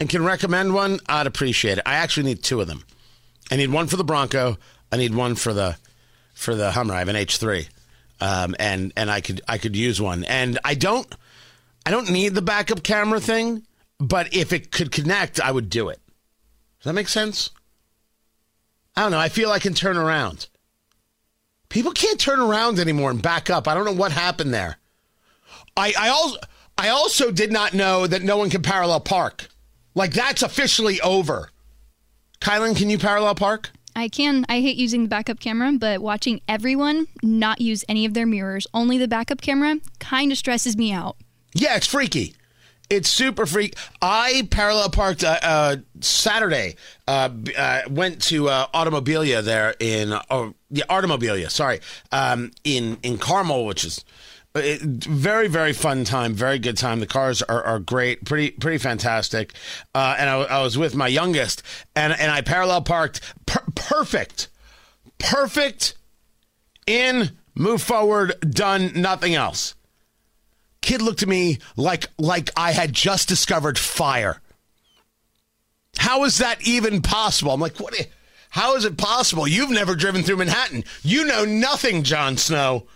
and 0.02 0.10
can 0.10 0.24
recommend 0.24 0.74
one, 0.74 0.98
I'd 1.06 1.28
appreciate 1.28 1.78
it. 1.78 1.84
I 1.86 1.94
actually 1.94 2.24
need 2.24 2.42
two 2.42 2.60
of 2.60 2.66
them. 2.66 2.84
I 3.52 3.56
need 3.56 3.70
one 3.70 3.86
for 3.86 3.96
the 3.96 4.02
Bronco. 4.02 4.58
I 4.90 4.96
need 4.96 5.14
one 5.14 5.36
for 5.36 5.54
the 5.54 5.76
for 6.34 6.56
the 6.56 6.72
Hummer. 6.72 6.94
I 6.94 6.98
have 6.98 7.08
an 7.08 7.14
H 7.14 7.36
three, 7.36 7.68
um, 8.20 8.56
and 8.58 8.92
and 8.96 9.08
I 9.10 9.20
could 9.20 9.40
I 9.46 9.58
could 9.58 9.76
use 9.76 10.00
one. 10.00 10.24
And 10.24 10.58
I 10.64 10.74
don't 10.74 11.06
I 11.86 11.92
don't 11.92 12.10
need 12.10 12.34
the 12.34 12.42
backup 12.42 12.82
camera 12.82 13.20
thing, 13.20 13.64
but 14.00 14.34
if 14.34 14.52
it 14.52 14.72
could 14.72 14.90
connect, 14.90 15.40
I 15.40 15.52
would 15.52 15.70
do 15.70 15.88
it. 15.88 16.00
Does 16.80 16.86
that 16.86 16.94
make 16.94 17.08
sense? 17.08 17.50
I 18.96 19.02
don't 19.02 19.12
know. 19.12 19.18
I 19.18 19.28
feel 19.28 19.52
I 19.52 19.60
can 19.60 19.72
turn 19.72 19.96
around. 19.96 20.48
People 21.68 21.92
can't 21.92 22.18
turn 22.18 22.40
around 22.40 22.80
anymore 22.80 23.10
and 23.12 23.22
back 23.22 23.50
up. 23.50 23.68
I 23.68 23.74
don't 23.74 23.84
know 23.84 23.92
what 23.92 24.10
happened 24.10 24.52
there. 24.52 24.78
I, 25.76 25.94
I 25.96 26.08
also 26.08 26.38
I 26.76 26.88
also 26.88 27.30
did 27.30 27.52
not 27.52 27.72
know 27.72 28.08
that 28.08 28.22
no 28.22 28.36
one 28.36 28.50
can 28.50 28.62
parallel 28.62 28.98
park. 28.98 29.46
Like 29.94 30.12
that's 30.12 30.42
officially 30.42 31.00
over. 31.00 31.50
Kylan, 32.40 32.76
can 32.76 32.90
you 32.90 32.98
parallel 32.98 33.34
park? 33.34 33.70
I 33.94 34.08
can. 34.08 34.44
I 34.48 34.60
hate 34.60 34.76
using 34.76 35.02
the 35.02 35.08
backup 35.08 35.38
camera, 35.38 35.72
but 35.72 36.00
watching 36.00 36.40
everyone 36.48 37.06
not 37.22 37.60
use 37.60 37.84
any 37.88 38.04
of 38.04 38.14
their 38.14 38.26
mirrors, 38.26 38.66
only 38.72 38.98
the 38.98 39.08
backup 39.08 39.40
camera, 39.40 39.76
kind 40.00 40.32
of 40.32 40.38
stresses 40.38 40.76
me 40.76 40.92
out. 40.92 41.16
Yeah, 41.54 41.76
it's 41.76 41.86
freaky. 41.86 42.34
It's 42.88 43.08
super 43.08 43.46
freak. 43.46 43.76
I 44.00 44.48
parallel 44.50 44.90
parked 44.90 45.24
uh, 45.24 45.38
uh, 45.42 45.76
Saturday. 46.00 46.76
Uh, 47.06 47.30
uh 47.56 47.82
went 47.88 48.20
to 48.24 48.48
uh, 48.48 48.66
Automobilia 48.74 49.42
there 49.42 49.74
in 49.78 50.12
oh 50.30 50.54
yeah 50.70 50.84
Automobilia. 50.90 51.50
Sorry, 51.50 51.80
um, 52.10 52.50
in 52.64 52.98
in 53.02 53.18
Carmel, 53.18 53.64
which 53.64 53.84
is 53.84 54.04
it, 54.54 54.80
very 54.82 55.48
very 55.48 55.72
fun 55.72 56.04
time 56.04 56.34
very 56.34 56.58
good 56.58 56.76
time. 56.76 57.00
The 57.00 57.06
cars 57.06 57.42
are, 57.42 57.62
are 57.62 57.78
great 57.78 58.24
pretty 58.24 58.50
pretty 58.50 58.78
fantastic. 58.78 59.54
Uh, 59.94 60.16
and 60.18 60.28
I, 60.28 60.42
I, 60.42 60.62
was 60.62 60.76
with 60.76 60.94
my 60.94 61.08
youngest 61.08 61.62
and 61.96 62.12
and 62.12 62.30
i 62.30 62.42
parallel 62.42 62.82
parked. 62.82 63.20
Per- 63.46 63.64
perfect. 63.74 64.48
Perfect. 65.18 65.94
In 66.86 67.30
move 67.54 67.82
forward 67.82 68.34
done 68.40 68.92
nothing 68.94 69.34
else. 69.34 69.74
Kid 70.80 71.00
looked 71.00 71.22
at 71.22 71.28
me 71.28 71.58
like 71.76 72.08
like 72.18 72.50
i 72.56 72.72
had 72.72 72.92
just 72.92 73.28
discovered 73.28 73.78
fire. 73.78 74.40
How 75.96 76.24
is 76.24 76.38
that 76.38 76.66
even 76.66 77.00
possible? 77.00 77.52
I'm 77.52 77.60
like 77.60 77.80
what 77.80 77.94
how 78.50 78.74
is 78.76 78.84
it 78.84 78.98
possible? 78.98 79.48
You've 79.48 79.70
never 79.70 79.94
driven 79.94 80.22
through 80.22 80.36
manhattan. 80.36 80.84
You 81.02 81.24
know 81.24 81.46
nothing 81.46 82.02
Jon 82.02 82.36
Snow 82.36 82.86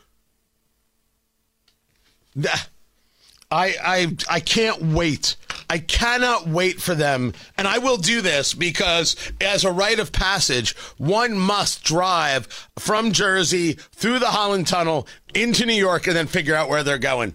I 3.50 3.74
I 3.82 4.16
I 4.28 4.40
can't 4.40 4.82
wait. 4.82 5.36
I 5.68 5.78
cannot 5.78 6.46
wait 6.46 6.80
for 6.80 6.94
them, 6.94 7.32
and 7.58 7.66
I 7.66 7.78
will 7.78 7.96
do 7.96 8.20
this 8.20 8.54
because, 8.54 9.16
as 9.40 9.64
a 9.64 9.72
rite 9.72 9.98
of 9.98 10.12
passage, 10.12 10.76
one 10.96 11.36
must 11.36 11.82
drive 11.82 12.46
from 12.78 13.10
Jersey 13.10 13.72
through 13.72 14.20
the 14.20 14.30
Holland 14.30 14.68
Tunnel 14.68 15.08
into 15.34 15.66
New 15.66 15.74
York 15.74 16.06
and 16.06 16.14
then 16.14 16.28
figure 16.28 16.54
out 16.54 16.68
where 16.68 16.84
they're 16.84 16.98
going. 16.98 17.34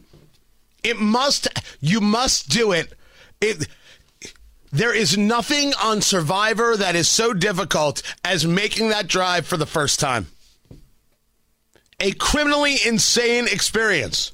It 0.83 0.97
must. 0.97 1.47
You 1.79 1.99
must 1.99 2.49
do 2.49 2.71
it. 2.71 2.93
It. 3.41 3.67
There 4.71 4.95
is 4.95 5.17
nothing 5.17 5.73
on 5.83 6.01
Survivor 6.01 6.77
that 6.77 6.95
is 6.95 7.09
so 7.09 7.33
difficult 7.33 8.01
as 8.23 8.47
making 8.47 8.89
that 8.89 9.07
drive 9.07 9.45
for 9.45 9.57
the 9.57 9.65
first 9.65 9.99
time. 9.99 10.27
A 11.99 12.13
criminally 12.13 12.77
insane 12.85 13.47
experience. 13.47 14.31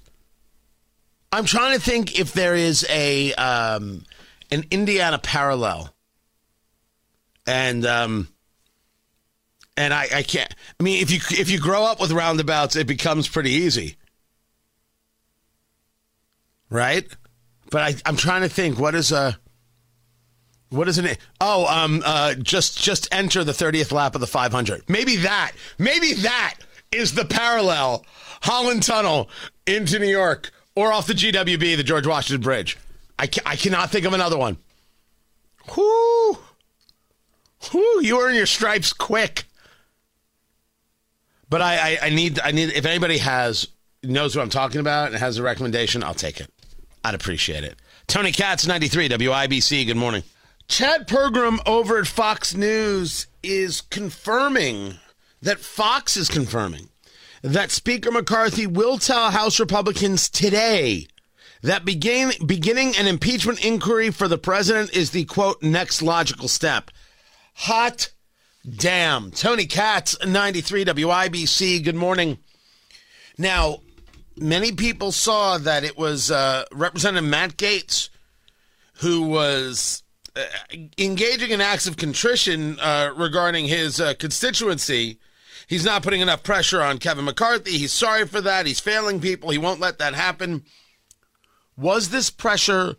I'm 1.31 1.45
trying 1.45 1.77
to 1.77 1.83
think 1.83 2.19
if 2.19 2.33
there 2.33 2.55
is 2.55 2.85
a 2.89 3.33
um, 3.33 4.03
an 4.51 4.63
Indiana 4.71 5.19
parallel, 5.19 5.93
and 7.45 7.85
um, 7.85 8.29
and 9.75 9.93
I, 9.93 10.07
I 10.15 10.23
can't. 10.23 10.53
I 10.79 10.83
mean, 10.83 11.01
if 11.01 11.11
you 11.11 11.19
if 11.39 11.51
you 11.51 11.59
grow 11.59 11.83
up 11.83 11.99
with 11.99 12.11
roundabouts, 12.11 12.75
it 12.75 12.87
becomes 12.87 13.27
pretty 13.27 13.51
easy, 13.51 13.97
right? 16.69 17.05
But 17.69 17.81
I, 17.81 17.95
I'm 18.05 18.15
trying 18.15 18.43
to 18.43 18.49
think. 18.49 18.79
What 18.79 18.95
is 18.95 19.11
a 19.11 19.37
what 20.69 20.87
is 20.87 20.97
it? 20.97 21.17
Oh, 21.39 21.65
um, 21.67 22.01
uh, 22.05 22.35
just 22.35 22.81
just 22.81 23.07
enter 23.13 23.43
the 23.43 23.51
30th 23.51 23.91
lap 23.91 24.15
of 24.15 24.21
the 24.21 24.27
500. 24.27 24.89
Maybe 24.89 25.17
that. 25.17 25.51
Maybe 25.77 26.13
that 26.13 26.55
is 26.91 27.13
the 27.13 27.25
parallel 27.25 28.05
Holland 28.41 28.83
Tunnel 28.83 29.29
into 29.65 29.99
New 29.99 30.07
York 30.07 30.51
or 30.77 30.93
off 30.93 31.07
the 31.07 31.13
GWB, 31.13 31.75
the 31.75 31.83
George 31.83 32.05
Washington 32.05 32.39
Bridge. 32.39 32.77
I, 33.17 33.25
ca- 33.25 33.41
I 33.47 33.55
cannot 33.55 33.89
think 33.89 34.05
of 34.05 34.13
another 34.13 34.37
one. 34.37 34.57
Whoo! 35.75 36.37
Whoo! 37.73 38.01
You 38.03 38.21
earn 38.21 38.35
your 38.35 38.45
stripes 38.45 38.93
quick. 38.93 39.45
But 41.49 41.63
I, 41.63 41.77
I, 41.77 41.97
I 42.03 42.09
need 42.11 42.39
I 42.39 42.51
need 42.51 42.73
if 42.73 42.85
anybody 42.85 43.17
has 43.17 43.67
knows 44.03 44.35
what 44.35 44.43
I'm 44.43 44.49
talking 44.51 44.79
about 44.79 45.07
and 45.07 45.17
has 45.17 45.39
a 45.39 45.43
recommendation, 45.43 46.03
I'll 46.03 46.13
take 46.13 46.39
it. 46.39 46.53
I'd 47.03 47.15
appreciate 47.15 47.63
it. 47.63 47.75
Tony 48.05 48.31
Katz, 48.31 48.67
93 48.67 49.09
WIBC. 49.09 49.87
Good 49.87 49.97
morning. 49.97 50.21
Chad 50.67 51.07
Pergram 51.07 51.57
over 51.65 51.97
at 51.97 52.05
Fox 52.05 52.53
News 52.53 53.25
is 53.41 53.81
confirming 53.81 54.99
that 55.41 55.59
Fox 55.59 56.15
is 56.17 56.29
confirming 56.29 56.89
that 57.41 57.71
Speaker 57.71 58.11
McCarthy 58.11 58.67
will 58.67 58.97
tell 58.97 59.31
House 59.31 59.59
Republicans 59.59 60.29
today 60.29 61.07
that 61.61 61.85
begin, 61.85 62.31
beginning 62.45 62.95
an 62.97 63.07
impeachment 63.07 63.63
inquiry 63.63 64.11
for 64.11 64.27
the 64.27 64.37
president 64.37 64.95
is 64.95 65.11
the 65.11 65.25
quote 65.25 65.61
next 65.61 66.01
logical 66.01 66.47
step. 66.47 66.91
Hot 67.55 68.11
damn. 68.67 69.31
Tony 69.31 69.65
Katz, 69.65 70.17
93 70.25 70.85
WIBC. 70.85 71.83
Good 71.83 71.95
morning. 71.95 72.37
Now, 73.37 73.81
many 74.35 74.71
people 74.71 75.11
saw 75.11 75.57
that 75.57 75.83
it 75.83 75.97
was 75.97 76.31
uh, 76.31 76.65
Representative 76.71 77.29
Matt 77.29 77.57
Gaetz 77.57 78.09
who 78.99 79.23
was 79.23 80.03
uh, 80.35 80.43
engaging 80.97 81.51
in 81.51 81.61
acts 81.61 81.87
of 81.87 81.97
contrition 81.97 82.79
uh, 82.79 83.11
regarding 83.15 83.65
his 83.65 83.99
uh, 83.99 84.13
constituency 84.17 85.19
He's 85.67 85.85
not 85.85 86.01
putting 86.01 86.21
enough 86.21 86.43
pressure 86.43 86.81
on 86.81 86.97
Kevin 86.97 87.25
McCarthy. 87.25 87.77
He's 87.77 87.91
sorry 87.91 88.25
for 88.25 88.39
that. 88.41 88.65
He's 88.65 88.79
failing 88.79 89.19
people. 89.19 89.49
He 89.49 89.57
won't 89.57 89.81
let 89.81 89.99
that 89.99 90.13
happen. 90.13 90.63
Was 91.75 92.09
this 92.09 92.29
pressure 92.29 92.95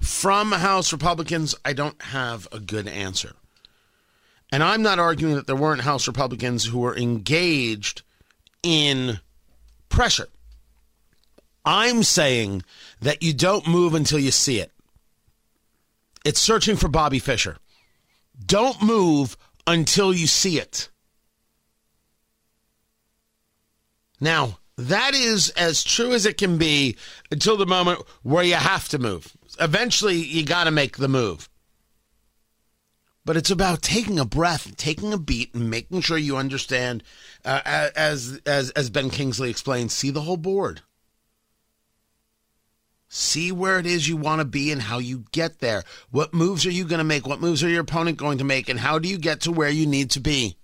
from 0.00 0.52
House 0.52 0.92
Republicans? 0.92 1.54
I 1.64 1.72
don't 1.72 2.00
have 2.00 2.46
a 2.52 2.60
good 2.60 2.86
answer. 2.86 3.32
And 4.52 4.62
I'm 4.62 4.82
not 4.82 5.00
arguing 5.00 5.34
that 5.34 5.46
there 5.46 5.56
weren't 5.56 5.82
House 5.82 6.06
Republicans 6.06 6.66
who 6.66 6.78
were 6.78 6.96
engaged 6.96 8.02
in 8.62 9.18
pressure. 9.88 10.28
I'm 11.64 12.02
saying 12.02 12.62
that 13.00 13.22
you 13.22 13.32
don't 13.32 13.66
move 13.66 13.94
until 13.94 14.18
you 14.18 14.30
see 14.30 14.60
it. 14.60 14.70
It's 16.24 16.40
searching 16.40 16.76
for 16.76 16.88
Bobby 16.88 17.18
Fischer. 17.18 17.56
Don't 18.46 18.80
move 18.80 19.36
until 19.66 20.12
you 20.12 20.26
see 20.26 20.58
it. 20.58 20.88
Now, 24.22 24.60
that 24.76 25.14
is 25.14 25.50
as 25.50 25.82
true 25.82 26.12
as 26.12 26.26
it 26.26 26.38
can 26.38 26.56
be 26.56 26.96
until 27.32 27.56
the 27.56 27.66
moment 27.66 28.04
where 28.22 28.44
you 28.44 28.54
have 28.54 28.88
to 28.90 28.98
move. 29.00 29.36
Eventually, 29.58 30.14
you 30.14 30.44
got 30.44 30.64
to 30.64 30.70
make 30.70 30.96
the 30.96 31.08
move. 31.08 31.48
But 33.24 33.36
it's 33.36 33.50
about 33.50 33.82
taking 33.82 34.20
a 34.20 34.24
breath, 34.24 34.76
taking 34.76 35.12
a 35.12 35.18
beat, 35.18 35.52
and 35.54 35.68
making 35.68 36.02
sure 36.02 36.16
you 36.16 36.36
understand, 36.36 37.02
uh, 37.44 37.90
as 37.96 38.40
as 38.46 38.70
as 38.70 38.90
Ben 38.90 39.10
Kingsley 39.10 39.50
explained, 39.50 39.90
see 39.90 40.10
the 40.10 40.22
whole 40.22 40.36
board. 40.36 40.82
See 43.08 43.50
where 43.50 43.80
it 43.80 43.86
is 43.86 44.08
you 44.08 44.16
want 44.16 44.40
to 44.40 44.44
be 44.44 44.70
and 44.70 44.82
how 44.82 44.98
you 44.98 45.24
get 45.32 45.58
there. 45.58 45.82
What 46.12 46.32
moves 46.32 46.64
are 46.64 46.70
you 46.70 46.84
going 46.84 46.98
to 46.98 47.04
make? 47.04 47.26
What 47.26 47.40
moves 47.40 47.64
are 47.64 47.68
your 47.68 47.82
opponent 47.82 48.18
going 48.18 48.38
to 48.38 48.44
make? 48.44 48.68
And 48.68 48.78
how 48.78 49.00
do 49.00 49.08
you 49.08 49.18
get 49.18 49.40
to 49.42 49.52
where 49.52 49.68
you 49.68 49.86
need 49.86 50.10
to 50.12 50.20
be? 50.20 50.56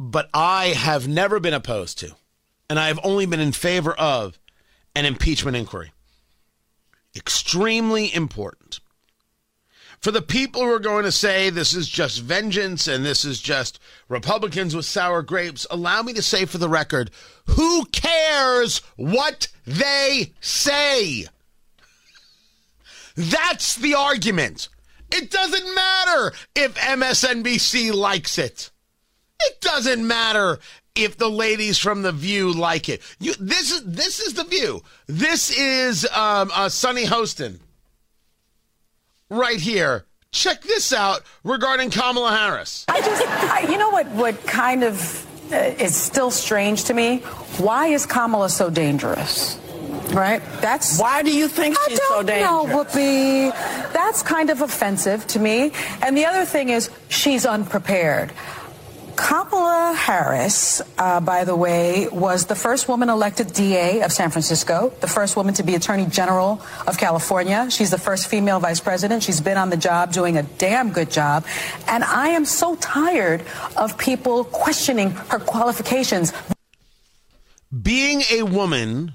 But 0.00 0.30
I 0.32 0.68
have 0.68 1.06
never 1.06 1.38
been 1.40 1.52
opposed 1.52 1.98
to, 1.98 2.16
and 2.70 2.78
I 2.78 2.88
have 2.88 2.98
only 3.04 3.26
been 3.26 3.38
in 3.38 3.52
favor 3.52 3.92
of 3.92 4.38
an 4.96 5.04
impeachment 5.04 5.58
inquiry. 5.58 5.92
Extremely 7.14 8.12
important. 8.14 8.80
For 10.00 10.10
the 10.10 10.22
people 10.22 10.62
who 10.62 10.72
are 10.72 10.78
going 10.78 11.04
to 11.04 11.12
say 11.12 11.50
this 11.50 11.74
is 11.74 11.86
just 11.86 12.22
vengeance 12.22 12.88
and 12.88 13.04
this 13.04 13.26
is 13.26 13.40
just 13.40 13.78
Republicans 14.08 14.74
with 14.74 14.86
sour 14.86 15.20
grapes, 15.20 15.66
allow 15.70 16.00
me 16.00 16.14
to 16.14 16.22
say 16.22 16.46
for 16.46 16.56
the 16.56 16.70
record 16.70 17.10
who 17.44 17.84
cares 17.84 18.78
what 18.96 19.48
they 19.66 20.32
say? 20.40 21.26
That's 23.14 23.74
the 23.74 23.94
argument. 23.94 24.70
It 25.12 25.30
doesn't 25.30 25.74
matter 25.74 26.32
if 26.54 26.74
MSNBC 26.76 27.92
likes 27.92 28.38
it. 28.38 28.70
It 29.46 29.60
doesn't 29.60 30.06
matter 30.06 30.58
if 30.94 31.16
the 31.16 31.30
ladies 31.30 31.78
from 31.78 32.02
the 32.02 32.12
View 32.12 32.52
like 32.52 32.88
it. 32.88 33.00
You, 33.18 33.34
this 33.38 33.70
is 33.72 33.84
this 33.84 34.20
is 34.20 34.34
the 34.34 34.44
View. 34.44 34.82
This 35.06 35.50
is 35.50 36.04
um, 36.06 36.50
uh, 36.54 36.68
Sunny 36.68 37.04
Hostin 37.04 37.58
right 39.30 39.60
here. 39.60 40.04
Check 40.32 40.62
this 40.62 40.92
out 40.92 41.22
regarding 41.42 41.90
Kamala 41.90 42.30
Harris. 42.36 42.84
I 42.88 43.00
just, 43.00 43.26
I, 43.26 43.68
you 43.70 43.78
know 43.78 43.90
what? 43.90 44.06
What 44.08 44.46
kind 44.46 44.84
of 44.84 45.26
uh, 45.52 45.56
is 45.56 45.96
still 45.96 46.30
strange 46.30 46.84
to 46.84 46.94
me? 46.94 47.18
Why 47.58 47.88
is 47.88 48.06
Kamala 48.06 48.48
so 48.48 48.70
dangerous? 48.70 49.58
Right? 50.12 50.42
That's 50.60 51.00
why 51.00 51.22
do 51.22 51.36
you 51.36 51.48
think 51.48 51.76
she's 51.88 52.00
so 52.08 52.22
dangerous? 52.22 52.50
No, 52.50 52.64
Whoopi. 52.66 53.52
That's 53.92 54.22
kind 54.22 54.50
of 54.50 54.60
offensive 54.60 55.26
to 55.28 55.38
me. 55.38 55.72
And 56.02 56.16
the 56.16 56.26
other 56.26 56.44
thing 56.44 56.68
is, 56.68 56.90
she's 57.08 57.44
unprepared. 57.46 58.32
Kamala 59.20 59.92
Harris, 59.94 60.80
uh, 60.96 61.20
by 61.20 61.44
the 61.44 61.54
way, 61.54 62.08
was 62.08 62.46
the 62.46 62.54
first 62.54 62.88
woman 62.88 63.10
elected 63.10 63.52
DA 63.52 64.00
of 64.00 64.12
San 64.12 64.30
Francisco, 64.30 64.94
the 65.00 65.06
first 65.06 65.36
woman 65.36 65.52
to 65.54 65.62
be 65.62 65.74
Attorney 65.74 66.06
General 66.06 66.58
of 66.86 66.96
California. 66.96 67.70
She's 67.70 67.90
the 67.90 67.98
first 67.98 68.28
female 68.28 68.60
vice 68.60 68.80
president. 68.80 69.22
She's 69.22 69.42
been 69.42 69.58
on 69.58 69.68
the 69.68 69.76
job 69.76 70.10
doing 70.14 70.38
a 70.38 70.42
damn 70.42 70.90
good 70.90 71.10
job. 71.10 71.44
And 71.86 72.02
I 72.02 72.28
am 72.28 72.46
so 72.46 72.76
tired 72.76 73.44
of 73.76 73.98
people 73.98 74.44
questioning 74.44 75.10
her 75.10 75.38
qualifications. 75.38 76.32
Being 77.70 78.22
a 78.32 78.44
woman 78.44 79.12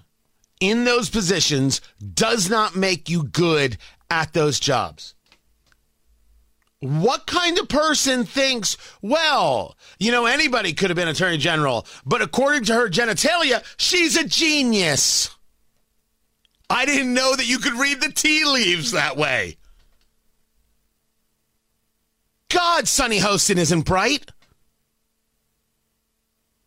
in 0.60 0.84
those 0.84 1.10
positions 1.10 1.82
does 2.14 2.48
not 2.48 2.76
make 2.76 3.10
you 3.10 3.24
good 3.24 3.78
at 4.12 4.34
those 4.34 4.60
jobs. 4.60 5.15
What 6.82 7.26
kind 7.26 7.58
of 7.58 7.68
person 7.68 8.26
thinks, 8.26 8.78
well, 9.02 9.78
you 9.98 10.12
know, 10.12 10.26
anybody 10.26 10.74
could 10.74 10.90
have 10.90 10.98
been 10.98 11.08
attorney 11.08 11.38
general, 11.38 11.88
but 12.06 12.22
according 12.22 12.66
to 12.66 12.74
her 12.74 12.90
genitalia, 12.90 13.64
she's 13.78 14.18
a 14.18 14.28
genius. 14.28 15.30
I 16.70 16.86
didn't 16.86 17.14
know 17.14 17.36
that 17.36 17.48
you 17.48 17.60
could 17.60 17.74
read 17.74 18.02
the 18.02 18.12
tea 18.12 18.44
leaves 18.44 18.92
that 18.92 19.18
way. 19.18 19.58
God, 22.50 22.88
Sunny 22.88 23.20
Hostin 23.20 23.58
isn't 23.58 23.82
bright. 23.82 24.32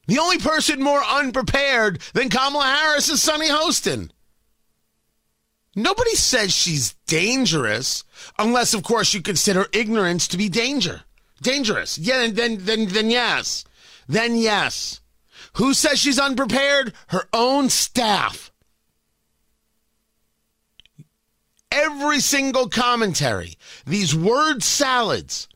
The 0.07 0.18
only 0.18 0.38
person 0.38 0.83
more 0.83 1.03
unprepared 1.05 2.01
than 2.14 2.31
Kamala 2.31 2.64
Harris 2.64 3.09
is 3.09 3.23
Sunny 3.23 3.49
Hostin. 3.49 4.11
Nobody 5.76 6.14
says 6.14 6.52
she's 6.52 6.94
dangerous, 7.07 8.04
unless, 8.38 8.74
of 8.74 8.83
course, 8.83 9.14
you 9.14 9.22
consider 9.22 9.66
ignorance 9.72 10.26
to 10.28 10.37
be 10.37 10.48
danger. 10.48 11.02
Dangerous. 11.40 11.98
Yeah, 11.98 12.26
then, 12.28 12.64
then, 12.64 12.87
then 12.87 13.11
yes. 13.11 13.64
Then 14.09 14.37
yes. 14.37 15.00
Who 15.54 15.74
says 15.74 15.98
she's 15.98 16.18
unprepared? 16.18 16.94
Her 17.09 17.28
own 17.33 17.68
staff. 17.68 18.50
Every 21.70 22.20
single 22.20 22.68
commentary, 22.68 23.54
these 23.87 24.14
word 24.14 24.62
salads. 24.62 25.48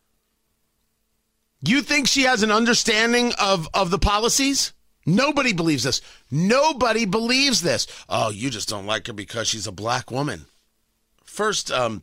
You 1.64 1.80
think 1.80 2.06
she 2.06 2.22
has 2.22 2.42
an 2.42 2.50
understanding 2.50 3.32
of, 3.40 3.68
of 3.72 3.90
the 3.90 3.98
policies? 3.98 4.72
Nobody 5.04 5.52
believes 5.52 5.82
this. 5.82 6.00
Nobody 6.30 7.04
believes 7.04 7.62
this. 7.62 7.86
Oh, 8.08 8.30
you 8.30 8.50
just 8.50 8.68
don't 8.68 8.86
like 8.86 9.06
her 9.08 9.12
because 9.12 9.48
she's 9.48 9.66
a 9.66 9.72
black 9.72 10.10
woman. 10.10 10.46
First, 11.24 11.70
um, 11.70 12.02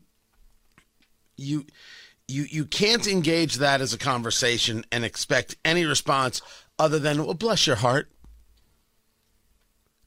you 1.38 1.66
you 2.28 2.44
you 2.50 2.66
can't 2.66 3.08
engage 3.08 3.56
that 3.56 3.82
as 3.82 3.94
a 3.94 3.98
conversation 3.98 4.86
and 4.92 5.06
expect 5.06 5.56
any 5.64 5.86
response 5.86 6.42
other 6.78 7.00
than 7.00 7.24
well, 7.24 7.34
bless 7.34 7.66
your 7.66 7.78
heart. 7.78 8.10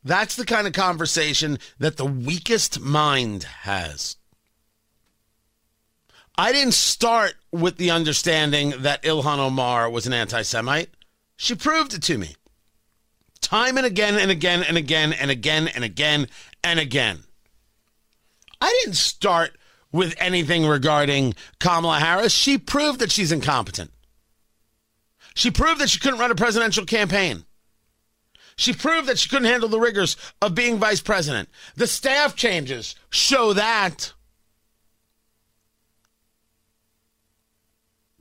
That's 0.05 0.37
the 0.37 0.44
kind 0.44 0.66
of 0.66 0.72
conversation 0.72 1.59
that 1.78 1.96
the 1.96 2.05
weakest 2.05 2.81
mind 2.81 3.44
has. 3.44 4.16
I 6.37 6.52
didn't 6.52 6.74
start 6.74 7.35
with 7.52 7.76
the 7.76 7.90
understanding 7.90 8.74
that 8.78 9.02
Ilhan 9.02 9.38
Omar 9.38 9.88
was 9.88 10.07
an 10.07 10.12
anti 10.12 10.42
Semite. 10.42 10.90
She 11.37 11.55
proved 11.55 11.94
it 11.94 12.02
to 12.05 12.18
me 12.18 12.35
time 13.42 13.76
and 13.76 13.85
again 13.85 14.16
and 14.16 14.31
again 14.31 14.62
and 14.62 14.78
again 14.78 15.12
and 15.12 15.31
again 15.31 15.68
and 15.68 15.85
again 15.85 16.28
and 16.64 16.81
again. 16.81 17.18
I 18.61 18.81
didn't 18.83 18.96
start 18.96 19.59
with 19.92 20.14
anything 20.18 20.66
regarding 20.66 21.35
Kamala 21.61 21.98
Harris. 21.98 22.33
She 22.33 22.57
proved 22.57 23.00
that 23.00 23.12
she's 23.12 23.33
incompetent. 23.33 23.90
She 25.35 25.50
proved 25.50 25.81
that 25.81 25.90
she 25.90 25.98
couldn't 25.98 26.20
run 26.20 26.31
a 26.31 26.35
presidential 26.35 26.87
campaign. 26.87 27.44
She 28.57 28.72
proved 28.72 29.09
that 29.09 29.18
she 29.18 29.28
couldn't 29.28 29.50
handle 29.50 29.68
the 29.68 29.81
rigors 29.81 30.16
of 30.40 30.55
being 30.55 30.78
vice 30.78 31.00
president. 31.00 31.48
The 31.74 31.87
staff 31.87 32.37
changes 32.37 32.94
show 33.11 33.52
that. 33.55 34.12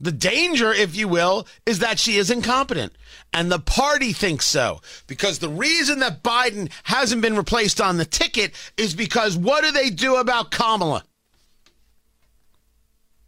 The 0.02 0.12
danger, 0.12 0.72
if 0.72 0.96
you 0.96 1.06
will, 1.06 1.46
is 1.64 1.78
that 1.78 2.00
she 2.00 2.16
is 2.16 2.28
incompetent. 2.28 2.92
And 3.32 3.50
the 3.50 3.60
party 3.60 4.12
thinks 4.12 4.46
so. 4.46 4.80
Because 5.06 5.38
the 5.38 5.48
reason 5.48 6.00
that 6.00 6.24
Biden 6.24 6.72
hasn't 6.82 7.22
been 7.22 7.36
replaced 7.36 7.80
on 7.80 7.96
the 7.96 8.04
ticket 8.04 8.52
is 8.76 8.94
because 8.94 9.36
what 9.36 9.62
do 9.62 9.70
they 9.70 9.90
do 9.90 10.16
about 10.16 10.50
Kamala? 10.50 11.04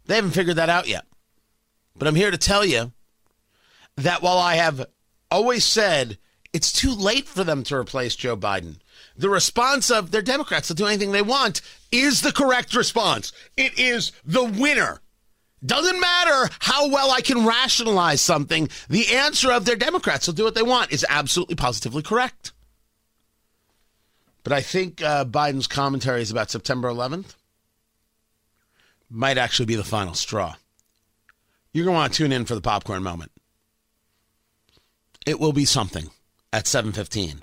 They 0.05 0.15
haven't 0.15 0.31
figured 0.31 0.57
that 0.57 0.69
out 0.69 0.87
yet. 0.87 1.05
But 1.95 2.09
I'm 2.09 2.15
here 2.15 2.29
to 2.29 2.37
tell 2.37 2.65
you 2.65 2.91
that 3.95 4.21
while 4.21 4.37
I 4.37 4.55
have 4.55 4.85
always 5.31 5.63
said 5.63 6.17
it's 6.51 6.73
too 6.73 6.93
late 6.93 7.25
for 7.27 7.45
them 7.45 7.63
to 7.63 7.75
replace 7.77 8.17
Joe 8.17 8.35
Biden, 8.35 8.79
the 9.17 9.29
response 9.29 9.89
of 9.89 10.11
their 10.11 10.21
Democrats 10.21 10.67
to 10.67 10.73
do 10.73 10.87
anything 10.87 11.13
they 11.13 11.21
want 11.21 11.61
is 11.89 12.19
the 12.19 12.33
correct 12.33 12.75
response. 12.75 13.31
It 13.55 13.79
is 13.79 14.11
the 14.25 14.43
winner. 14.43 14.99
Doesn't 15.65 15.99
matter 15.99 16.49
how 16.59 16.89
well 16.89 17.11
I 17.11 17.21
can 17.21 17.45
rationalize 17.45 18.21
something, 18.21 18.69
the 18.89 19.15
answer 19.15 19.51
of 19.51 19.65
their 19.65 19.75
Democrats 19.75 20.27
will 20.27 20.33
do 20.33 20.43
what 20.43 20.55
they 20.55 20.61
want 20.61 20.91
is 20.91 21.05
absolutely 21.09 21.55
positively 21.55 22.03
correct. 22.03 22.51
But 24.43 24.53
I 24.53 24.61
think 24.61 25.01
uh, 25.01 25.25
Biden's 25.25 25.67
commentaries 25.67 26.29
about 26.29 26.51
September 26.51 26.89
11th 26.89 27.35
might 29.09 29.37
actually 29.37 29.65
be 29.65 29.75
the 29.75 29.83
final 29.83 30.13
straw. 30.13 30.55
You're 31.73 31.85
going 31.85 31.95
to 31.95 31.99
want 31.99 32.13
to 32.13 32.17
tune 32.17 32.31
in 32.31 32.45
for 32.45 32.55
the 32.55 32.61
popcorn 32.61 33.01
moment. 33.01 33.31
It 35.25 35.39
will 35.39 35.53
be 35.53 35.65
something 35.65 36.11
at 36.53 36.65
7:15 36.65 37.41